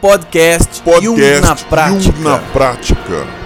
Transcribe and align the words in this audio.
Podcast, 0.00 0.82
Podcast 0.84 1.04
Jung 1.04 1.40
na 1.40 1.56
prática. 1.56 2.16
Jung 2.16 2.24
na 2.24 2.38
prática. 2.52 3.45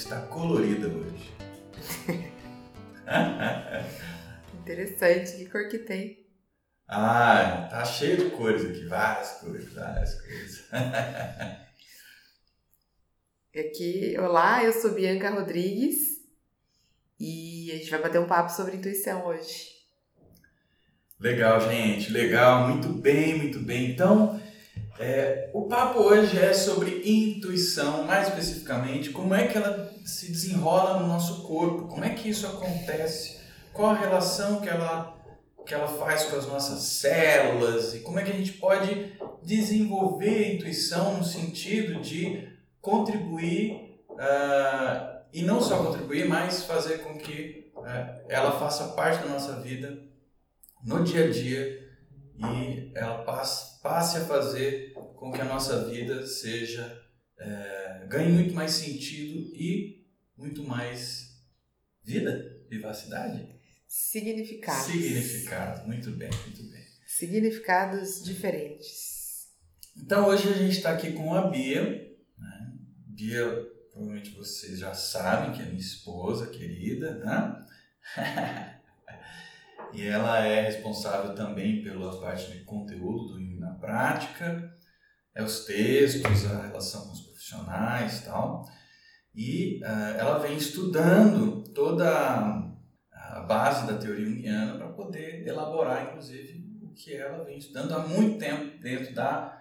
Está 0.00 0.20
colorida 0.22 0.88
hoje. 0.88 1.30
Interessante, 4.60 5.36
que 5.36 5.46
cor 5.46 5.68
que 5.68 5.78
tem? 5.78 6.26
ah, 6.88 7.68
tá 7.70 7.84
cheio 7.84 8.16
de 8.16 8.30
cores 8.30 8.64
aqui, 8.64 8.86
várias 8.86 9.32
cores, 9.32 9.72
várias 9.72 10.20
cores. 10.20 10.64
Aqui, 13.52 14.16
olá, 14.16 14.62
eu 14.62 14.72
sou 14.72 14.92
Bianca 14.92 15.28
Rodrigues 15.28 16.24
e 17.18 17.72
a 17.72 17.76
gente 17.76 17.90
vai 17.90 18.00
bater 18.00 18.20
um 18.20 18.28
papo 18.28 18.52
sobre 18.52 18.76
intuição 18.76 19.26
hoje. 19.26 19.70
Legal, 21.18 21.60
gente, 21.60 22.12
legal, 22.12 22.68
muito 22.68 22.90
bem, 22.90 23.36
muito 23.36 23.58
bem. 23.58 23.90
Então, 23.90 24.40
é, 25.00 25.48
o 25.54 25.62
papo 25.62 26.00
hoje 26.00 26.38
é 26.38 26.52
sobre 26.52 27.02
intuição, 27.10 28.04
mais 28.04 28.28
especificamente, 28.28 29.08
como 29.08 29.34
é 29.34 29.46
que 29.46 29.56
ela 29.56 29.90
se 30.04 30.30
desenrola 30.30 31.00
no 31.00 31.08
nosso 31.08 31.42
corpo, 31.44 31.88
como 31.88 32.04
é 32.04 32.10
que 32.10 32.28
isso 32.28 32.46
acontece, 32.46 33.40
qual 33.72 33.92
a 33.92 33.98
relação 33.98 34.60
que 34.60 34.68
ela, 34.68 35.18
que 35.64 35.72
ela 35.72 35.88
faz 35.88 36.24
com 36.24 36.36
as 36.36 36.46
nossas 36.46 36.82
células 36.82 37.94
e 37.94 38.00
como 38.00 38.18
é 38.18 38.24
que 38.24 38.30
a 38.30 38.36
gente 38.36 38.52
pode 38.52 39.14
desenvolver 39.42 40.44
a 40.44 40.52
intuição 40.52 41.16
no 41.16 41.24
sentido 41.24 42.02
de 42.02 42.46
contribuir 42.78 44.04
ah, 44.18 45.22
e 45.32 45.42
não 45.42 45.62
só 45.62 45.82
contribuir, 45.82 46.28
mas 46.28 46.64
fazer 46.64 46.98
com 46.98 47.16
que 47.16 47.72
ah, 47.86 48.20
ela 48.28 48.52
faça 48.52 48.88
parte 48.88 49.22
da 49.22 49.30
nossa 49.30 49.60
vida 49.60 49.98
no 50.84 51.02
dia 51.02 51.24
a 51.24 51.30
dia 51.30 51.88
e 52.48 52.90
ela 52.94 53.18
passe, 53.22 53.80
passe 53.82 54.18
a 54.18 54.24
fazer 54.24 54.89
com 55.20 55.30
que 55.30 55.40
a 55.40 55.44
nossa 55.44 55.84
vida 55.84 56.26
seja 56.26 56.98
é, 57.38 58.06
ganhe 58.08 58.32
muito 58.32 58.54
mais 58.54 58.70
sentido 58.72 59.54
e 59.54 60.06
muito 60.34 60.64
mais 60.64 61.38
vida, 62.02 62.58
vivacidade, 62.70 63.46
Significados. 63.86 64.86
significado. 64.86 65.86
Muito 65.86 66.10
bem, 66.12 66.30
muito 66.30 66.62
bem. 66.70 66.84
Significados 67.06 68.24
diferentes. 68.24 69.48
Então 69.96 70.28
hoje 70.28 70.48
a 70.48 70.52
gente 70.52 70.76
está 70.76 70.92
aqui 70.92 71.12
com 71.12 71.34
a 71.34 71.50
Bia. 71.50 71.82
Né? 72.38 72.72
Bia, 73.08 73.44
provavelmente 73.90 74.30
vocês 74.30 74.78
já 74.78 74.94
sabem 74.94 75.52
que 75.52 75.60
é 75.60 75.66
minha 75.66 75.78
esposa 75.78 76.46
querida, 76.46 77.16
né? 77.18 77.66
e 79.92 80.02
ela 80.06 80.46
é 80.46 80.62
responsável 80.62 81.34
também 81.34 81.82
pela 81.82 82.18
parte 82.20 82.52
de 82.52 82.64
conteúdo 82.64 83.34
do 83.34 83.40
Jung 83.40 83.58
na 83.58 83.74
prática, 83.74 84.79
é 85.34 85.42
os 85.42 85.64
textos, 85.64 86.46
a 86.46 86.66
relação 86.66 87.06
com 87.06 87.12
os 87.12 87.20
profissionais 87.22 88.20
e 88.20 88.24
tal. 88.24 88.68
E 89.34 89.80
ah, 89.84 90.14
ela 90.18 90.38
vem 90.38 90.56
estudando 90.56 91.62
toda 91.72 92.08
a- 92.08 93.40
base 93.46 93.86
da 93.86 93.96
teoria 93.96 94.26
junguiana 94.26 94.76
para 94.76 94.88
poder 94.88 95.46
elaborar, 95.46 96.08
inclusive, 96.08 96.64
o 96.82 96.92
que 96.94 97.14
ela 97.14 97.44
vem 97.44 97.58
estudando 97.58 97.92
há 97.94 98.00
muito 98.00 98.38
tempo 98.38 98.78
dentro 98.78 99.14
da 99.14 99.56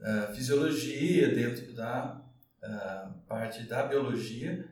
ah, 0.00 0.32
fisiologia, 0.34 1.34
dentro 1.34 1.72
da 1.74 2.20
ah, 2.62 3.10
parte 3.28 3.64
da 3.64 3.84
biologia, 3.86 4.68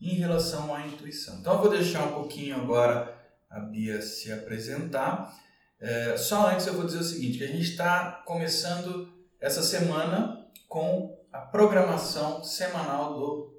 em 0.00 0.14
relação 0.14 0.74
à 0.74 0.86
intuição. 0.86 1.38
Então, 1.38 1.54
eu 1.54 1.60
vou 1.60 1.70
deixar 1.70 2.04
um 2.06 2.12
pouquinho 2.14 2.56
agora 2.56 3.14
a 3.48 3.60
Bia 3.60 4.00
se 4.02 4.32
apresentar. 4.32 5.32
É, 5.78 6.16
só 6.16 6.50
antes 6.50 6.66
eu 6.66 6.74
vou 6.74 6.86
dizer 6.86 6.98
o 6.98 7.04
seguinte, 7.04 7.38
que 7.38 7.44
a 7.44 7.48
gente 7.48 7.70
está 7.70 8.22
começando 8.24 9.12
essa 9.42 9.60
semana 9.60 10.46
com 10.68 11.20
a 11.32 11.40
programação 11.40 12.44
semanal 12.44 13.14
do, 13.14 13.54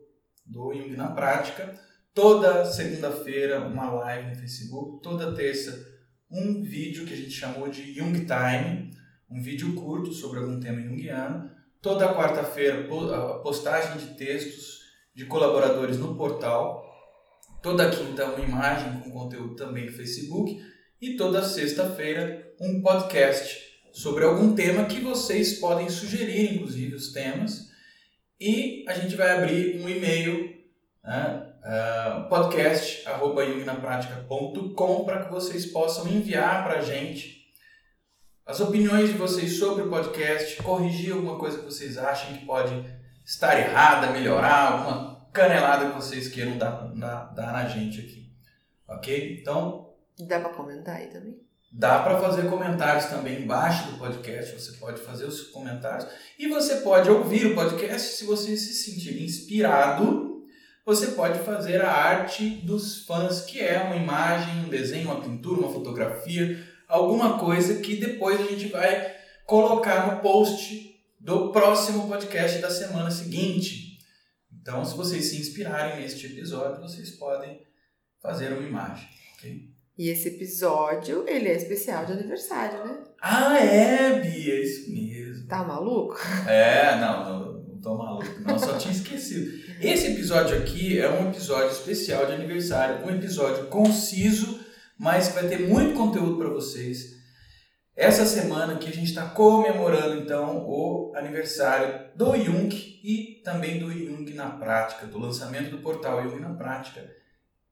do 0.46 0.74
Jung 0.74 0.96
na 0.96 1.12
Prática. 1.12 1.78
Toda 2.14 2.64
segunda-feira 2.66 3.60
uma 3.60 3.92
live 3.92 4.30
no 4.30 4.36
Facebook, 4.36 5.04
toda 5.04 5.36
terça 5.36 5.92
um 6.32 6.64
vídeo 6.64 7.06
que 7.06 7.14
a 7.14 7.18
gente 7.18 7.32
chamou 7.32 7.68
de 7.68 7.94
Jung 7.94 8.26
Time, 8.26 8.92
um 9.30 9.42
vídeo 9.42 9.76
curto 9.76 10.14
sobre 10.14 10.40
algum 10.40 10.60
tema 10.60 10.82
junguiano. 10.82 11.52
Toda 11.82 12.16
quarta-feira 12.16 12.88
a 13.16 13.40
postagem 13.40 13.98
de 13.98 14.16
textos 14.16 14.84
de 15.14 15.26
colaboradores 15.26 15.98
no 15.98 16.16
portal. 16.16 16.82
Toda 17.62 17.90
quinta 17.90 18.26
uma 18.26 18.40
imagem 18.40 19.02
com 19.02 19.12
conteúdo 19.12 19.56
também 19.56 19.86
no 19.86 19.92
Facebook 19.92 20.64
e 21.02 21.18
toda 21.18 21.44
sexta-feira 21.44 22.54
um 22.60 22.82
podcast 22.82 23.73
sobre 23.94 24.26
algum 24.26 24.54
tema 24.56 24.86
que 24.86 25.00
vocês 25.00 25.59
podem 25.59 25.88
sugerir, 25.88 26.56
inclusive 26.56 26.96
os 26.96 27.14
temas. 27.14 27.72
E 28.42 28.84
a 28.90 28.94
gente 28.94 29.16
vai 29.16 29.38
abrir 29.38 29.80
um 29.80 29.88
e-mail, 29.88 30.52
né, 31.04 31.54
podcast@jungnapratica.com 32.28 35.06
para 35.06 35.24
que 35.24 35.31
vocês 35.31 35.68
possam 35.68 36.08
enviar 36.08 36.66
para 36.66 36.80
a 36.80 36.81
gente 36.81 37.44
as 38.46 38.59
opiniões 38.59 39.09
de 39.09 39.18
vocês 39.18 39.58
sobre 39.58 39.84
o 39.84 39.90
podcast, 39.90 40.62
corrigir 40.62 41.14
alguma 41.14 41.38
coisa 41.38 41.60
que 41.60 41.66
vocês 41.66 41.98
achem 41.98 42.36
que 42.38 42.46
pode 42.46 42.74
estar 43.24 43.58
errada, 43.58 44.12
melhorar, 44.12 44.74
alguma 44.74 45.30
canelada 45.31 45.92
que 45.92 45.96
vocês 45.96 46.28
queiram 46.28 46.58
dar, 46.58 46.94
dar, 46.94 47.34
dar 47.34 47.54
na 47.54 47.70
gente 47.70 48.02
aqui. 48.02 48.30
Ok? 48.88 49.40
Então, 49.40 49.94
Dá 50.20 50.40
pra 50.40 50.50
comentar 50.50 50.98
aí 50.98 51.08
também? 51.08 51.40
Dá 51.76 52.04
para 52.04 52.20
fazer 52.20 52.48
comentários 52.52 53.06
também 53.06 53.42
embaixo 53.42 53.90
do 53.90 53.98
podcast, 53.98 54.54
você 54.54 54.74
pode 54.74 55.02
fazer 55.02 55.26
os 55.26 55.48
comentários 55.48 56.08
e 56.38 56.48
você 56.48 56.76
pode 56.78 57.10
ouvir 57.10 57.48
o 57.48 57.56
podcast 57.56 58.10
se 58.10 58.26
você 58.26 58.56
se 58.56 58.76
sentir 58.76 59.20
inspirado. 59.20 60.44
Você 60.86 61.08
pode 61.08 61.40
fazer 61.40 61.82
a 61.82 61.92
arte 61.92 62.48
dos 62.64 63.06
fãs, 63.06 63.42
que 63.42 63.60
é 63.60 63.82
uma 63.82 63.96
imagem, 63.96 64.66
um 64.66 64.70
desenho, 64.70 65.10
uma 65.10 65.22
pintura, 65.22 65.62
uma 65.62 65.74
fotografia, 65.74 66.64
alguma 66.88 67.40
coisa 67.40 67.80
que 67.82 67.96
depois 67.96 68.40
a 68.40 68.44
gente 68.44 68.68
vai 68.68 69.16
colocar 69.48 70.14
no 70.14 70.22
post 70.22 70.94
do 71.20 71.52
próximo 71.52 72.08
podcast 72.08 72.60
da 72.60 72.70
semana 72.70 73.10
seguinte. 73.10 73.98
Então, 74.52 74.86
se 74.86 74.96
vocês 74.96 75.26
se 75.26 75.38
inspirarem 75.38 76.02
neste 76.02 76.28
episódio, 76.28 76.82
vocês 76.82 77.12
podem 77.12 77.66
fazer 78.22 78.54
uma 78.54 78.68
imagem, 78.68 79.08
ok? 79.36 79.73
E 79.98 80.09
esse 80.09 80.30
episódio, 80.30 81.24
ele 81.28 81.48
é 81.50 81.56
especial 81.56 82.04
de 82.04 82.14
aniversário, 82.14 82.84
né? 82.84 83.04
Ah, 83.22 83.59
é, 83.59 84.20
Bia, 84.20 84.59
isso 84.59 84.92
mesmo. 84.92 85.48
Tá 85.48 85.64
maluco? 85.64 86.18
É, 86.48 86.98
não, 87.00 87.24
não, 87.24 87.64
não 87.64 87.81
tô 87.81 87.96
maluco, 87.96 88.42
não, 88.42 88.58
só 88.58 88.76
tinha 88.78 88.92
esquecido. 88.92 89.52
Esse 89.80 90.14
episódio 90.14 90.58
aqui 90.58 91.00
é 91.00 91.08
um 91.08 91.30
episódio 91.30 91.70
especial 91.70 92.26
de 92.26 92.31
aniversário, 92.31 93.06
um 93.06 93.09
episódio 93.12 93.68
conciso, 93.68 94.59
mas 94.98 95.28
que 95.28 95.36
vai 95.36 95.48
ter 95.48 95.59
muito 95.59 95.94
conteúdo 95.94 96.38
para 96.38 96.50
vocês. 96.50 97.14
Essa 97.95 98.25
semana 98.25 98.78
que 98.78 98.90
a 98.90 98.92
gente 98.92 99.10
está 99.10 99.28
comemorando 99.30 100.16
então 100.16 100.66
o 100.66 101.13
aniversário 101.16 102.10
do 102.16 102.36
Jung 102.36 102.74
e 103.04 103.42
também 103.44 103.78
do 103.78 103.92
Jung 103.92 104.34
na 104.34 104.50
prática, 104.50 105.06
do 105.06 105.19
lançamento 105.19 105.69
do 105.69 105.78
portal 105.78 106.24
Jung 106.24 106.40
na 106.40 106.56
prática. 106.56 107.23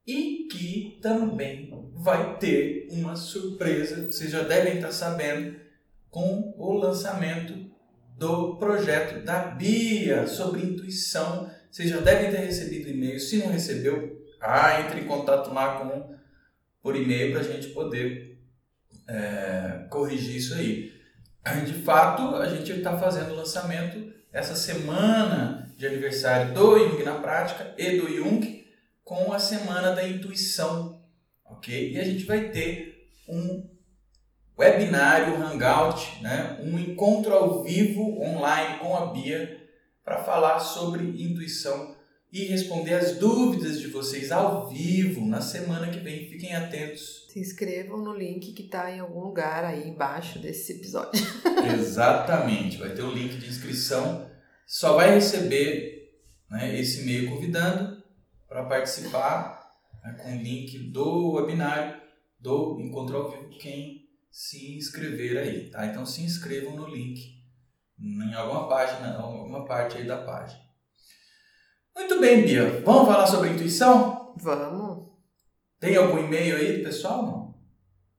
E 0.05 0.47
que 0.51 0.99
também 1.01 1.71
vai 1.93 2.37
ter 2.37 2.87
uma 2.91 3.15
surpresa, 3.15 4.11
vocês 4.11 4.31
já 4.31 4.41
devem 4.41 4.75
estar 4.75 4.91
sabendo, 4.91 5.59
com 6.09 6.53
o 6.57 6.73
lançamento 6.73 7.71
do 8.17 8.57
projeto 8.57 9.23
da 9.23 9.39
Bia 9.39 10.27
sobre 10.27 10.61
intuição. 10.61 11.49
Vocês 11.71 11.89
já 11.89 11.99
devem 11.99 12.29
ter 12.31 12.37
recebido 12.37 12.89
e-mail. 12.89 13.19
Se 13.19 13.37
não 13.37 13.51
recebeu, 13.51 14.21
ah, 14.39 14.81
entre 14.81 15.01
em 15.01 15.07
contato 15.07 15.53
lá 15.53 15.79
com 15.79 16.15
por 16.81 16.95
e-mail 16.95 17.31
para 17.31 17.41
a 17.41 17.43
gente 17.43 17.67
poder 17.69 18.39
é, 19.07 19.85
corrigir 19.89 20.37
isso 20.37 20.53
aí. 20.55 20.91
De 21.65 21.73
fato, 21.73 22.35
a 22.35 22.47
gente 22.47 22.71
está 22.71 22.97
fazendo 22.97 23.31
o 23.31 23.35
lançamento 23.35 24.11
essa 24.33 24.55
semana 24.55 25.71
de 25.77 25.85
aniversário 25.85 26.53
do 26.53 26.77
Jung 26.77 27.03
na 27.03 27.15
prática 27.15 27.73
e 27.77 27.97
do 27.99 28.07
Jung 28.07 28.60
com 29.11 29.33
a 29.33 29.39
semana 29.39 29.91
da 29.93 30.07
intuição, 30.07 31.03
ok? 31.43 31.91
E 31.91 31.99
a 31.99 32.03
gente 32.05 32.23
vai 32.23 32.49
ter 32.49 33.09
um 33.27 33.69
webinário, 34.57 35.35
hangout, 35.35 36.23
né? 36.23 36.57
um 36.63 36.79
encontro 36.79 37.33
ao 37.33 37.61
vivo 37.61 38.21
online 38.21 38.79
com 38.79 38.95
a 38.95 39.07
Bia 39.07 39.67
para 40.01 40.23
falar 40.23 40.59
sobre 40.59 41.03
intuição 41.21 41.93
e 42.31 42.45
responder 42.45 42.93
as 42.93 43.17
dúvidas 43.17 43.81
de 43.81 43.87
vocês 43.87 44.31
ao 44.31 44.69
vivo 44.69 45.25
na 45.25 45.41
semana 45.41 45.91
que 45.91 45.99
vem. 45.99 46.29
Fiquem 46.29 46.55
atentos. 46.55 47.27
Se 47.33 47.37
inscrevam 47.37 47.97
no 47.97 48.15
link 48.15 48.53
que 48.53 48.63
está 48.63 48.95
em 48.95 49.01
algum 49.01 49.19
lugar 49.19 49.65
aí 49.65 49.89
embaixo 49.89 50.39
desse 50.39 50.71
episódio. 50.71 51.21
Exatamente, 51.77 52.77
vai 52.77 52.93
ter 52.93 53.01
o 53.01 53.11
link 53.11 53.37
de 53.37 53.49
inscrição. 53.49 54.31
Só 54.65 54.95
vai 54.95 55.13
receber 55.15 56.13
né, 56.49 56.79
esse 56.79 57.01
e-mail 57.01 57.29
convidando 57.29 58.00
para 58.51 58.65
participar 58.65 59.65
né, 60.03 60.11
com 60.21 60.35
o 60.35 60.41
link 60.41 60.91
do 60.91 61.31
webinário 61.31 62.01
do 62.37 62.81
Encontro 62.81 63.15
ao 63.15 63.31
Vivo 63.31 63.49
quem 63.51 64.09
se 64.29 64.75
inscrever 64.75 65.37
aí, 65.37 65.71
tá? 65.71 65.85
Então 65.85 66.05
se 66.05 66.21
inscrevam 66.21 66.75
no 66.75 66.85
link 66.85 67.41
em 67.97 68.33
alguma 68.33 68.67
página, 68.67 69.17
alguma 69.17 69.65
parte 69.65 69.97
aí 69.97 70.05
da 70.05 70.17
página. 70.17 70.59
Muito 71.95 72.19
bem, 72.19 72.43
Bia. 72.43 72.81
Vamos 72.81 73.07
falar 73.07 73.25
sobre 73.25 73.51
intuição? 73.51 74.35
Vamos. 74.37 75.11
Tem 75.79 75.95
algum 75.95 76.17
e-mail 76.17 76.57
aí 76.57 76.77
do 76.77 76.83
pessoal? 76.83 77.23
Não. 77.23 77.55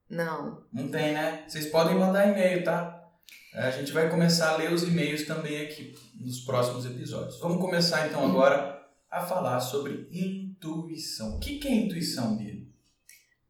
Não. 0.08 0.64
Não 0.72 0.88
tem, 0.88 1.12
né? 1.12 1.44
Vocês 1.46 1.66
podem 1.66 1.98
mandar 1.98 2.28
e-mail, 2.28 2.64
tá? 2.64 3.06
A 3.54 3.70
gente 3.70 3.92
vai 3.92 4.08
começar 4.08 4.52
a 4.52 4.56
ler 4.56 4.72
os 4.72 4.82
e-mails 4.82 5.26
também 5.26 5.60
aqui 5.60 5.94
nos 6.18 6.40
próximos 6.40 6.86
episódios. 6.86 7.38
Vamos 7.38 7.60
começar 7.60 8.06
então 8.06 8.24
agora 8.24 8.81
a 9.12 9.20
falar 9.20 9.60
sobre 9.60 10.08
intuição. 10.10 11.36
O 11.36 11.38
que 11.38 11.68
é 11.68 11.70
intuição, 11.70 12.34
Bia? 12.34 12.62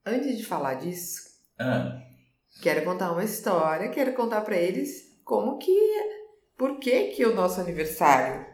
Antes 0.05 0.37
de 0.37 0.45
falar 0.45 0.75
disso, 0.75 1.21
Ah, 1.57 2.03
quero 2.61 2.85
contar 2.85 3.13
uma 3.13 3.23
história, 3.23 3.89
quero 3.91 4.13
contar 4.13 4.41
para 4.41 4.57
eles 4.57 5.17
como 5.25 5.59
que, 5.59 5.73
por 6.59 6.81
que 6.81 7.13
que 7.13 7.25
o 7.25 7.33
nosso 7.33 7.61
aniversário 7.61 8.45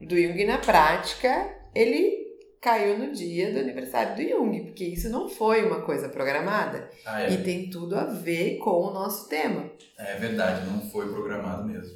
do 0.00 0.18
Jung 0.18 0.42
na 0.46 0.56
prática, 0.56 1.54
ele 1.74 2.26
caiu 2.62 2.98
no 2.98 3.12
dia 3.12 3.52
do 3.52 3.58
aniversário 3.58 4.16
do 4.16 4.26
Jung, 4.26 4.64
porque 4.64 4.84
isso 4.84 5.10
não 5.10 5.28
foi 5.28 5.66
uma 5.66 5.82
coisa 5.82 6.08
programada 6.08 6.90
ah, 7.04 7.24
é. 7.24 7.30
e 7.30 7.44
tem 7.44 7.68
tudo 7.68 7.94
a 7.94 8.04
ver 8.04 8.56
com 8.56 8.70
o 8.70 8.90
nosso 8.90 9.28
tema. 9.28 9.70
É 9.98 10.16
verdade, 10.16 10.66
não 10.66 10.88
foi 10.88 11.12
programado 11.12 11.68
mesmo. 11.68 11.94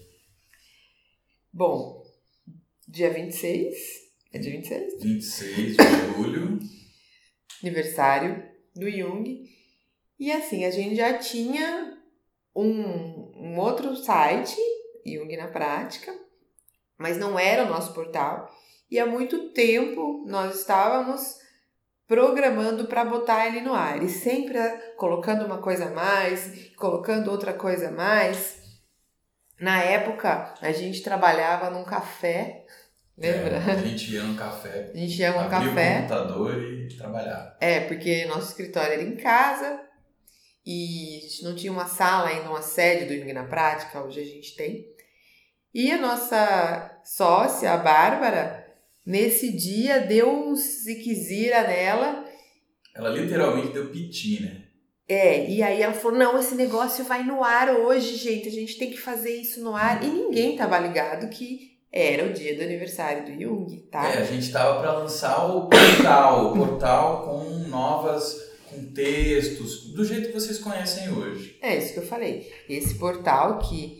Bom, 1.51 2.05
dia 2.87 3.11
26, 3.11 4.12
é 4.33 4.39
dia 4.39 4.53
26? 4.53 5.03
26 5.03 5.77
de 5.77 5.85
julho. 6.17 6.59
aniversário 7.63 8.43
do 8.75 8.91
Jung. 8.91 9.45
E 10.19 10.33
assim, 10.33 10.65
a 10.65 10.71
gente 10.71 10.97
já 10.97 11.19
tinha 11.19 11.99
um, 12.55 13.33
um 13.37 13.59
outro 13.59 13.95
site, 13.97 14.57
Jung 15.05 15.37
na 15.37 15.49
Prática, 15.49 16.13
mas 16.97 17.19
não 17.19 17.39
era 17.39 17.65
o 17.65 17.69
nosso 17.69 17.93
portal. 17.93 18.49
E 18.91 18.99
há 18.99 19.07
muito 19.07 19.51
tempo 19.51 20.25
nós 20.27 20.61
estávamos 20.61 21.41
programando 22.07 22.87
para 22.87 23.05
botar 23.05 23.47
ele 23.47 23.61
no 23.61 23.75
ar 23.75 24.03
e 24.03 24.09
sempre 24.09 24.59
colocando 24.97 25.45
uma 25.45 25.59
coisa 25.59 25.87
a 25.87 25.91
mais, 25.91 26.71
colocando 26.77 27.31
outra 27.31 27.53
coisa 27.53 27.89
a 27.89 27.93
mais. 27.93 28.61
Na 29.59 29.83
época, 29.83 30.55
a 30.61 30.73
gente 30.73 31.03
trabalhava 31.03 31.71
num 31.71 31.85
café, 31.85 32.67
lembra? 33.17 33.57
É, 33.57 33.71
a 33.73 33.77
gente 33.77 34.13
ia 34.13 34.23
no 34.23 34.35
café, 34.35 34.91
A 34.95 34.97
gente 34.97 35.19
ia 35.19 35.33
num 35.33 35.41
abria 35.41 35.59
o 35.59 35.65
café. 35.69 35.97
computador 36.03 36.63
e 36.63 36.89
trabalhava. 36.97 37.57
É, 37.61 37.81
porque 37.81 38.25
nosso 38.27 38.49
escritório 38.49 38.93
era 38.93 39.03
em 39.03 39.17
casa 39.17 39.81
e 40.65 41.19
a 41.19 41.21
gente 41.21 41.45
não 41.45 41.55
tinha 41.57 41.73
uma 41.73 41.87
sala 41.87 42.29
ainda, 42.29 42.49
uma 42.49 42.63
sede 42.63 43.07
do 43.07 43.19
Jung 43.19 43.33
na 43.33 43.45
Prática, 43.45 44.03
hoje 44.03 44.21
a 44.21 44.25
gente 44.25 44.55
tem. 44.55 44.87
E 45.75 45.91
a 45.91 45.99
nossa 45.99 47.01
sócia, 47.05 47.73
a 47.73 47.79
Bárbara, 47.79 48.67
nesse 49.05 49.51
dia 49.51 50.01
deu 50.01 50.31
um 50.31 50.55
ziquezira 50.55 51.63
nela. 51.67 52.25
Ela 52.95 53.09
literalmente 53.09 53.73
deu 53.73 53.91
piti, 53.91 54.43
né? 54.43 54.63
É, 55.09 55.49
e 55.51 55.63
aí 55.63 55.83
ela 55.83 55.95
falou: 55.95 56.19
não, 56.19 56.39
esse 56.39 56.55
negócio 56.55 57.05
vai 57.05 57.23
no 57.23 57.43
ar 57.43 57.71
hoje, 57.71 58.17
gente, 58.17 58.49
a 58.49 58.53
gente 58.53 58.79
tem 58.79 58.91
que 58.91 58.99
fazer 58.99 59.35
isso 59.35 59.63
no 59.63 59.75
ar. 59.75 60.05
E 60.05 60.07
ninguém 60.07 60.57
tava 60.57 60.79
ligado 60.79 61.29
que 61.29 61.73
era 61.93 62.25
o 62.25 62.33
dia 62.33 62.57
do 62.57 62.63
aniversário 62.63 63.27
do 63.27 63.39
Jung, 63.39 63.77
tá? 63.91 64.09
É, 64.09 64.19
a 64.19 64.25
gente 64.25 64.51
tava 64.51 64.81
para 64.81 64.93
lançar 64.95 65.45
o 65.55 65.69
portal, 65.69 66.47
o 66.47 66.57
portal 66.57 67.23
com 67.25 67.69
novas, 67.69 68.35
com 68.71 68.83
textos, 68.93 69.93
do 69.93 70.03
jeito 70.03 70.29
que 70.29 70.33
vocês 70.33 70.59
conhecem 70.59 71.11
hoje. 71.11 71.59
É 71.61 71.77
isso 71.77 71.93
que 71.93 71.99
eu 71.99 72.07
falei. 72.07 72.51
Esse 72.67 72.95
portal 72.95 73.59
que 73.59 73.99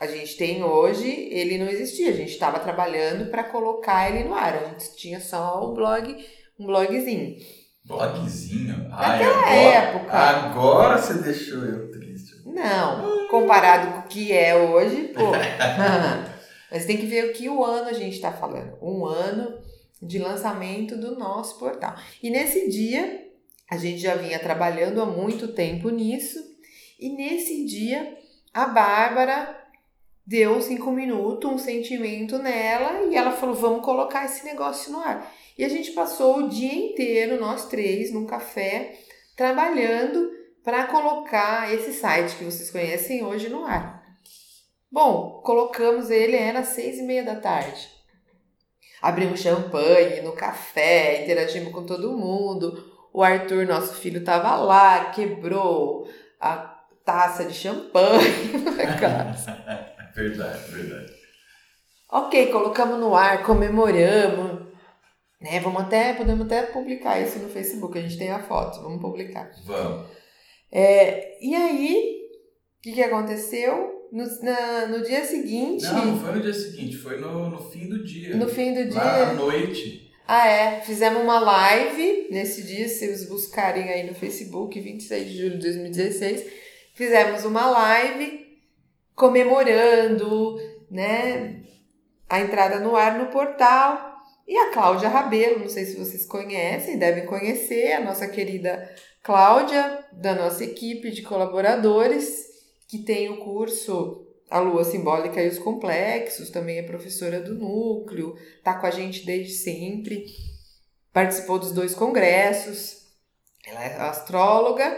a 0.00 0.08
gente 0.08 0.36
tem 0.36 0.64
hoje, 0.64 1.08
ele 1.08 1.58
não 1.58 1.68
existia. 1.68 2.10
A 2.10 2.16
gente 2.16 2.32
estava 2.32 2.58
trabalhando 2.58 3.30
para 3.30 3.44
colocar 3.44 4.10
ele 4.10 4.28
no 4.28 4.34
ar. 4.34 4.54
A 4.56 4.68
gente 4.70 4.96
tinha 4.96 5.20
só 5.20 5.62
o 5.64 5.74
blog, 5.74 6.16
um 6.58 6.66
blogzinho. 6.66 7.36
Blogzinho? 7.84 8.88
Ai, 8.90 9.22
Naquela 9.22 9.38
agora, 9.38 9.76
época. 9.78 10.12
Agora 10.12 10.98
você 10.98 11.14
deixou 11.14 11.64
eu 11.64 11.90
triste. 11.92 12.32
Não, 12.44 13.28
comparado 13.28 13.92
com 13.92 13.98
o 14.00 14.08
que 14.08 14.32
é 14.32 14.56
hoje, 14.56 15.12
pô. 15.14 15.30
Mas 16.70 16.86
tem 16.86 16.96
que 16.96 17.06
ver 17.06 17.30
o 17.30 17.32
que 17.32 17.48
o 17.48 17.64
ano 17.64 17.88
a 17.88 17.92
gente 17.92 18.16
está 18.16 18.32
falando. 18.32 18.76
Um 18.82 19.04
ano 19.04 19.58
de 20.02 20.18
lançamento 20.18 20.96
do 20.96 21.18
nosso 21.18 21.58
portal. 21.58 21.94
E 22.22 22.30
nesse 22.30 22.68
dia, 22.68 23.26
a 23.70 23.76
gente 23.76 23.98
já 23.98 24.14
vinha 24.14 24.38
trabalhando 24.38 25.00
há 25.00 25.06
muito 25.06 25.48
tempo 25.48 25.88
nisso. 25.90 26.38
E 26.98 27.08
nesse 27.08 27.64
dia, 27.64 28.16
a 28.52 28.66
Bárbara 28.66 29.64
deu 30.26 30.60
cinco 30.60 30.90
minutos, 30.90 31.50
um 31.50 31.58
sentimento 31.58 32.38
nela, 32.38 33.06
e 33.06 33.14
ela 33.14 33.32
falou: 33.32 33.54
vamos 33.54 33.84
colocar 33.84 34.24
esse 34.24 34.44
negócio 34.44 34.92
no 34.92 34.98
ar. 34.98 35.32
E 35.56 35.64
a 35.64 35.68
gente 35.68 35.92
passou 35.92 36.38
o 36.38 36.48
dia 36.48 36.74
inteiro, 36.74 37.40
nós 37.40 37.66
três, 37.68 38.12
num 38.12 38.26
café, 38.26 38.98
trabalhando 39.36 40.30
para 40.62 40.86
colocar 40.86 41.72
esse 41.72 41.92
site 41.92 42.36
que 42.36 42.44
vocês 42.44 42.70
conhecem 42.70 43.24
hoje 43.24 43.48
no 43.48 43.64
ar. 43.64 43.95
Bom, 44.90 45.40
colocamos 45.44 46.10
ele, 46.10 46.36
era 46.36 46.60
às 46.60 46.68
seis 46.68 46.98
e 46.98 47.02
meia 47.02 47.24
da 47.24 47.36
tarde. 47.36 47.88
Abrimos 49.02 49.40
champanhe 49.40 50.20
no 50.22 50.32
café, 50.32 51.22
interagimos 51.22 51.72
com 51.72 51.84
todo 51.84 52.16
mundo. 52.16 52.92
O 53.12 53.22
Arthur, 53.22 53.66
nosso 53.66 53.94
filho, 53.94 54.24
tava 54.24 54.56
lá, 54.56 55.06
quebrou 55.06 56.08
a 56.40 56.56
taça 57.04 57.44
de 57.44 57.54
champanhe 57.54 58.52
verdade, 60.14 60.70
verdade. 60.70 61.12
Ok, 62.10 62.50
colocamos 62.50 62.98
no 62.98 63.14
ar, 63.14 63.42
comemoramos. 63.44 64.66
Né, 65.40 65.60
vamos 65.60 65.82
até, 65.82 66.14
podemos 66.14 66.46
até 66.46 66.62
publicar 66.62 67.20
isso 67.20 67.38
no 67.38 67.50
Facebook, 67.50 67.98
a 67.98 68.02
gente 68.02 68.16
tem 68.16 68.30
a 68.30 68.42
foto, 68.42 68.80
vamos 68.80 69.00
publicar. 69.00 69.50
Vamos. 69.64 70.08
É, 70.72 71.38
e 71.44 71.54
aí, 71.54 72.20
o 72.78 72.82
que, 72.82 72.92
que 72.92 73.02
aconteceu? 73.02 73.95
No, 74.16 74.24
na- 74.42 74.86
no 74.86 75.02
dia 75.04 75.22
seguinte, 75.24 75.84
Não, 75.84 76.06
não 76.06 76.20
foi 76.20 76.32
no 76.36 76.40
dia 76.42 76.54
seguinte, 76.54 76.96
foi 76.96 77.18
no, 77.20 77.50
no 77.50 77.58
fim 77.70 77.86
do 77.88 78.02
dia. 78.02 78.34
no 78.36 78.48
fim 78.48 78.72
do 78.72 78.94
Lá 78.94 79.22
à 79.22 79.24
dia. 79.26 79.34
noite. 79.34 80.10
Ah, 80.26 80.48
é, 80.48 80.80
fizemos 80.80 81.22
uma 81.22 81.38
live 81.38 82.28
nesse 82.30 82.62
dia, 82.62 82.88
se 82.88 83.00
vocês 83.06 83.28
buscarem 83.28 83.90
aí 83.90 84.06
no 84.06 84.14
Facebook, 84.14 84.80
26 84.80 85.28
de 85.30 85.36
julho 85.36 85.58
de 85.58 85.64
2016. 85.66 86.44
Fizemos 86.94 87.44
uma 87.44 87.68
live 87.70 88.46
comemorando, 89.14 90.56
né, 90.90 91.60
a 92.28 92.40
entrada 92.40 92.80
no 92.80 92.96
ar 92.96 93.18
no 93.18 93.26
portal. 93.26 94.14
E 94.48 94.56
a 94.56 94.70
Cláudia 94.70 95.08
Rabelo, 95.08 95.58
não 95.60 95.68
sei 95.68 95.84
se 95.84 95.96
vocês 95.98 96.24
conhecem, 96.24 96.96
devem 96.98 97.26
conhecer, 97.26 97.92
a 97.92 98.00
nossa 98.00 98.26
querida 98.28 98.88
Cláudia, 99.22 100.04
da 100.12 100.34
nossa 100.36 100.62
equipe 100.64 101.10
de 101.10 101.22
colaboradores, 101.22 102.45
que 102.88 102.98
tem 102.98 103.30
o 103.30 103.38
curso 103.38 104.26
A 104.50 104.58
Lua 104.60 104.84
Simbólica 104.84 105.42
e 105.42 105.48
os 105.48 105.58
Complexos, 105.58 106.50
também 106.50 106.78
é 106.78 106.82
professora 106.82 107.40
do 107.40 107.54
núcleo, 107.54 108.36
tá 108.62 108.74
com 108.74 108.86
a 108.86 108.90
gente 108.90 109.24
desde 109.24 109.54
sempre, 109.54 110.26
participou 111.12 111.58
dos 111.58 111.72
dois 111.72 111.94
congressos, 111.94 113.06
ela 113.66 113.82
é 113.82 113.96
astróloga, 113.96 114.96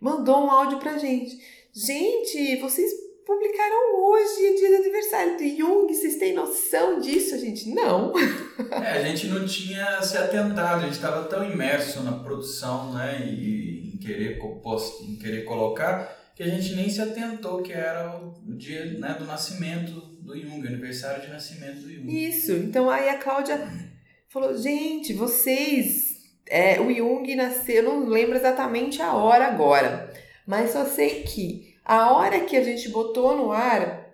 mandou 0.00 0.44
um 0.44 0.50
áudio 0.50 0.78
pra 0.78 0.98
gente. 0.98 1.38
Gente, 1.72 2.56
vocês 2.56 2.90
publicaram 3.26 4.04
hoje, 4.04 4.56
dia 4.56 4.68
do 4.68 4.82
aniversário 4.82 5.36
do 5.38 5.56
Jung, 5.56 5.92
vocês 5.92 6.16
têm 6.16 6.34
noção 6.34 7.00
disso? 7.00 7.34
A 7.34 7.38
gente, 7.38 7.70
não. 7.70 8.12
É, 8.70 8.98
a 8.98 9.02
gente 9.02 9.26
não 9.28 9.46
tinha 9.46 10.02
se 10.02 10.16
atentado, 10.16 10.82
a 10.82 10.84
gente 10.84 10.96
estava 10.96 11.26
tão 11.26 11.50
imerso 11.50 12.02
na 12.02 12.12
produção, 12.12 12.92
né, 12.92 13.26
e 13.26 13.92
em 13.94 13.98
querer, 13.98 14.38
em 14.38 15.16
querer 15.16 15.44
colocar, 15.44 16.23
que 16.34 16.42
a 16.42 16.48
gente 16.48 16.74
nem 16.74 16.88
se 16.88 17.00
atentou 17.00 17.62
que 17.62 17.72
era 17.72 18.18
o 18.18 18.34
dia 18.56 18.84
né, 18.98 19.14
do 19.18 19.24
nascimento 19.24 19.92
do 20.20 20.36
Jung, 20.36 20.66
aniversário 20.66 21.22
de 21.22 21.28
nascimento 21.28 21.80
do 21.80 21.92
Jung. 21.92 22.12
Isso. 22.12 22.52
Então 22.52 22.90
aí 22.90 23.08
a 23.08 23.18
Cláudia 23.18 23.68
falou: 24.28 24.56
gente, 24.56 25.12
vocês. 25.12 26.32
é, 26.48 26.80
o 26.80 26.92
Jung 26.92 27.34
nasceu, 27.36 27.76
eu 27.76 27.82
não 27.84 28.08
lembro 28.08 28.36
exatamente 28.36 29.00
a 29.00 29.14
hora 29.14 29.46
agora, 29.46 30.12
Mas 30.46 30.70
só 30.70 30.84
sei 30.84 31.22
que 31.22 31.74
a 31.84 32.12
hora 32.12 32.40
que 32.40 32.56
a 32.56 32.64
gente 32.64 32.88
botou 32.88 33.36
no 33.36 33.52
ar 33.52 34.04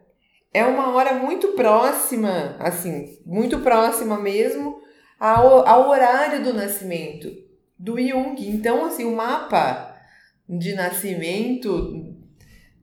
é 0.53 0.65
uma 0.65 0.93
hora 0.93 1.15
muito 1.15 1.49
próxima, 1.49 2.57
assim, 2.59 3.19
muito 3.25 3.61
próxima 3.61 4.19
mesmo 4.19 4.81
ao, 5.19 5.67
ao 5.67 5.89
horário 5.89 6.43
do 6.43 6.53
nascimento 6.53 7.31
do 7.79 8.01
Jung. 8.01 8.37
Então, 8.49 8.85
assim, 8.85 9.05
o 9.05 9.15
mapa 9.15 9.97
de 10.49 10.75
nascimento 10.75 12.00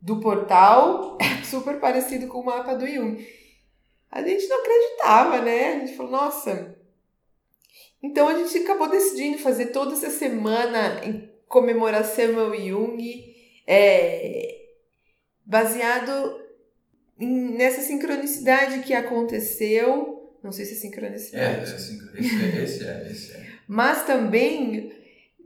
do 0.02 0.20
portal 0.20 1.18
é 1.22 1.44
super 1.44 1.80
parecido 1.80 2.28
com 2.28 2.40
o 2.40 2.46
mapa 2.46 2.76
do 2.76 2.88
Jung. 2.88 3.26
A 4.12 4.22
gente 4.24 4.48
não 4.48 4.60
acreditava, 4.60 5.42
né? 5.42 5.74
A 5.74 5.80
gente 5.80 5.98
falou, 5.98 6.12
nossa. 6.12 6.76
Então 8.02 8.28
a 8.28 8.38
gente 8.38 8.58
acabou 8.60 8.90
decidindo 8.90 9.38
fazer 9.38 9.68
toda 9.68 9.94
essa 9.94 10.10
semana 10.10 11.02
em 11.04 11.30
comemoração 11.48 12.40
ao 12.40 12.56
Jung, 12.56 13.36
é, 13.66 14.66
baseado 15.46 16.42
em, 17.20 17.58
nessa 17.58 17.82
sincronicidade 17.82 18.84
que 18.84 18.94
aconteceu. 18.94 20.36
Não 20.44 20.52
sei 20.52 20.66
se 20.66 20.74
é 20.74 20.76
sincronicidade. 20.76 21.60
É, 21.60 21.60
é, 21.60 21.64
esse, 21.64 22.10
esse 22.18 22.86
é, 22.86 23.08
esse 23.12 23.34
é. 23.34 23.48
Mas 23.68 24.06
também 24.06 24.92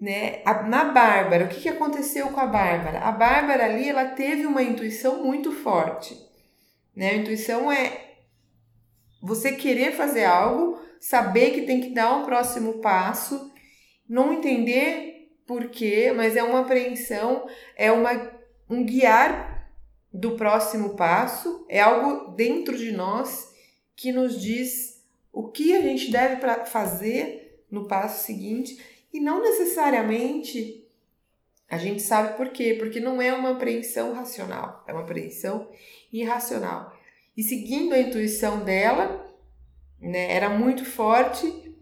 né, 0.02 0.42
a, 0.44 0.64
na 0.64 0.86
Bárbara, 0.86 1.46
o 1.46 1.48
que, 1.48 1.62
que 1.62 1.70
aconteceu 1.70 2.30
com 2.32 2.40
a 2.40 2.48
Bárbara? 2.48 3.02
A 3.02 3.12
Bárbara 3.12 3.66
ali, 3.66 3.88
ela 3.88 4.06
teve 4.06 4.48
uma 4.48 4.64
intuição 4.64 5.24
muito 5.24 5.52
forte. 5.52 6.18
Né? 6.96 7.12
A 7.12 7.16
intuição 7.18 7.72
é 7.72 8.16
você 9.22 9.52
querer 9.52 9.92
fazer 9.92 10.26
algo, 10.26 10.82
saber 11.00 11.52
que 11.52 11.68
tem 11.68 11.80
que 11.80 11.92
dar 11.92 12.18
um 12.18 12.26
próximo 12.26 12.80
passo, 12.80 13.52
não 14.10 14.34
entender 14.34 15.30
por 15.46 15.70
quê, 15.70 16.12
mas 16.16 16.36
é 16.36 16.42
uma 16.42 16.62
apreensão, 16.62 17.48
é 17.76 17.92
uma, 17.92 18.32
um 18.68 18.84
guiar 18.84 19.70
do 20.12 20.32
próximo 20.32 20.96
passo, 20.96 21.64
é 21.70 21.80
algo 21.80 22.32
dentro 22.32 22.76
de 22.76 22.92
nós 22.92 23.54
que 23.96 24.12
nos 24.12 24.42
diz 24.42 25.00
o 25.32 25.50
que 25.50 25.76
a 25.76 25.82
gente 25.82 26.10
deve 26.10 26.42
fazer 26.66 27.64
no 27.70 27.88
passo 27.88 28.26
seguinte 28.26 28.78
e 29.14 29.20
não 29.20 29.42
necessariamente 29.42 30.86
a 31.70 31.78
gente 31.78 32.02
sabe 32.02 32.36
por 32.36 32.50
quê, 32.50 32.76
porque 32.78 33.00
não 33.00 33.22
é 33.22 33.34
uma 33.34 33.52
apreensão 33.52 34.14
racional, 34.14 34.84
é 34.88 34.92
uma 34.92 35.04
apreensão 35.04 35.70
irracional. 36.12 36.94
E 37.36 37.44
seguindo 37.44 37.94
a 37.94 38.00
intuição 38.00 38.64
dela, 38.66 39.26
né, 40.00 40.34
era 40.34 40.50
muito 40.50 40.84
forte, 40.84 41.74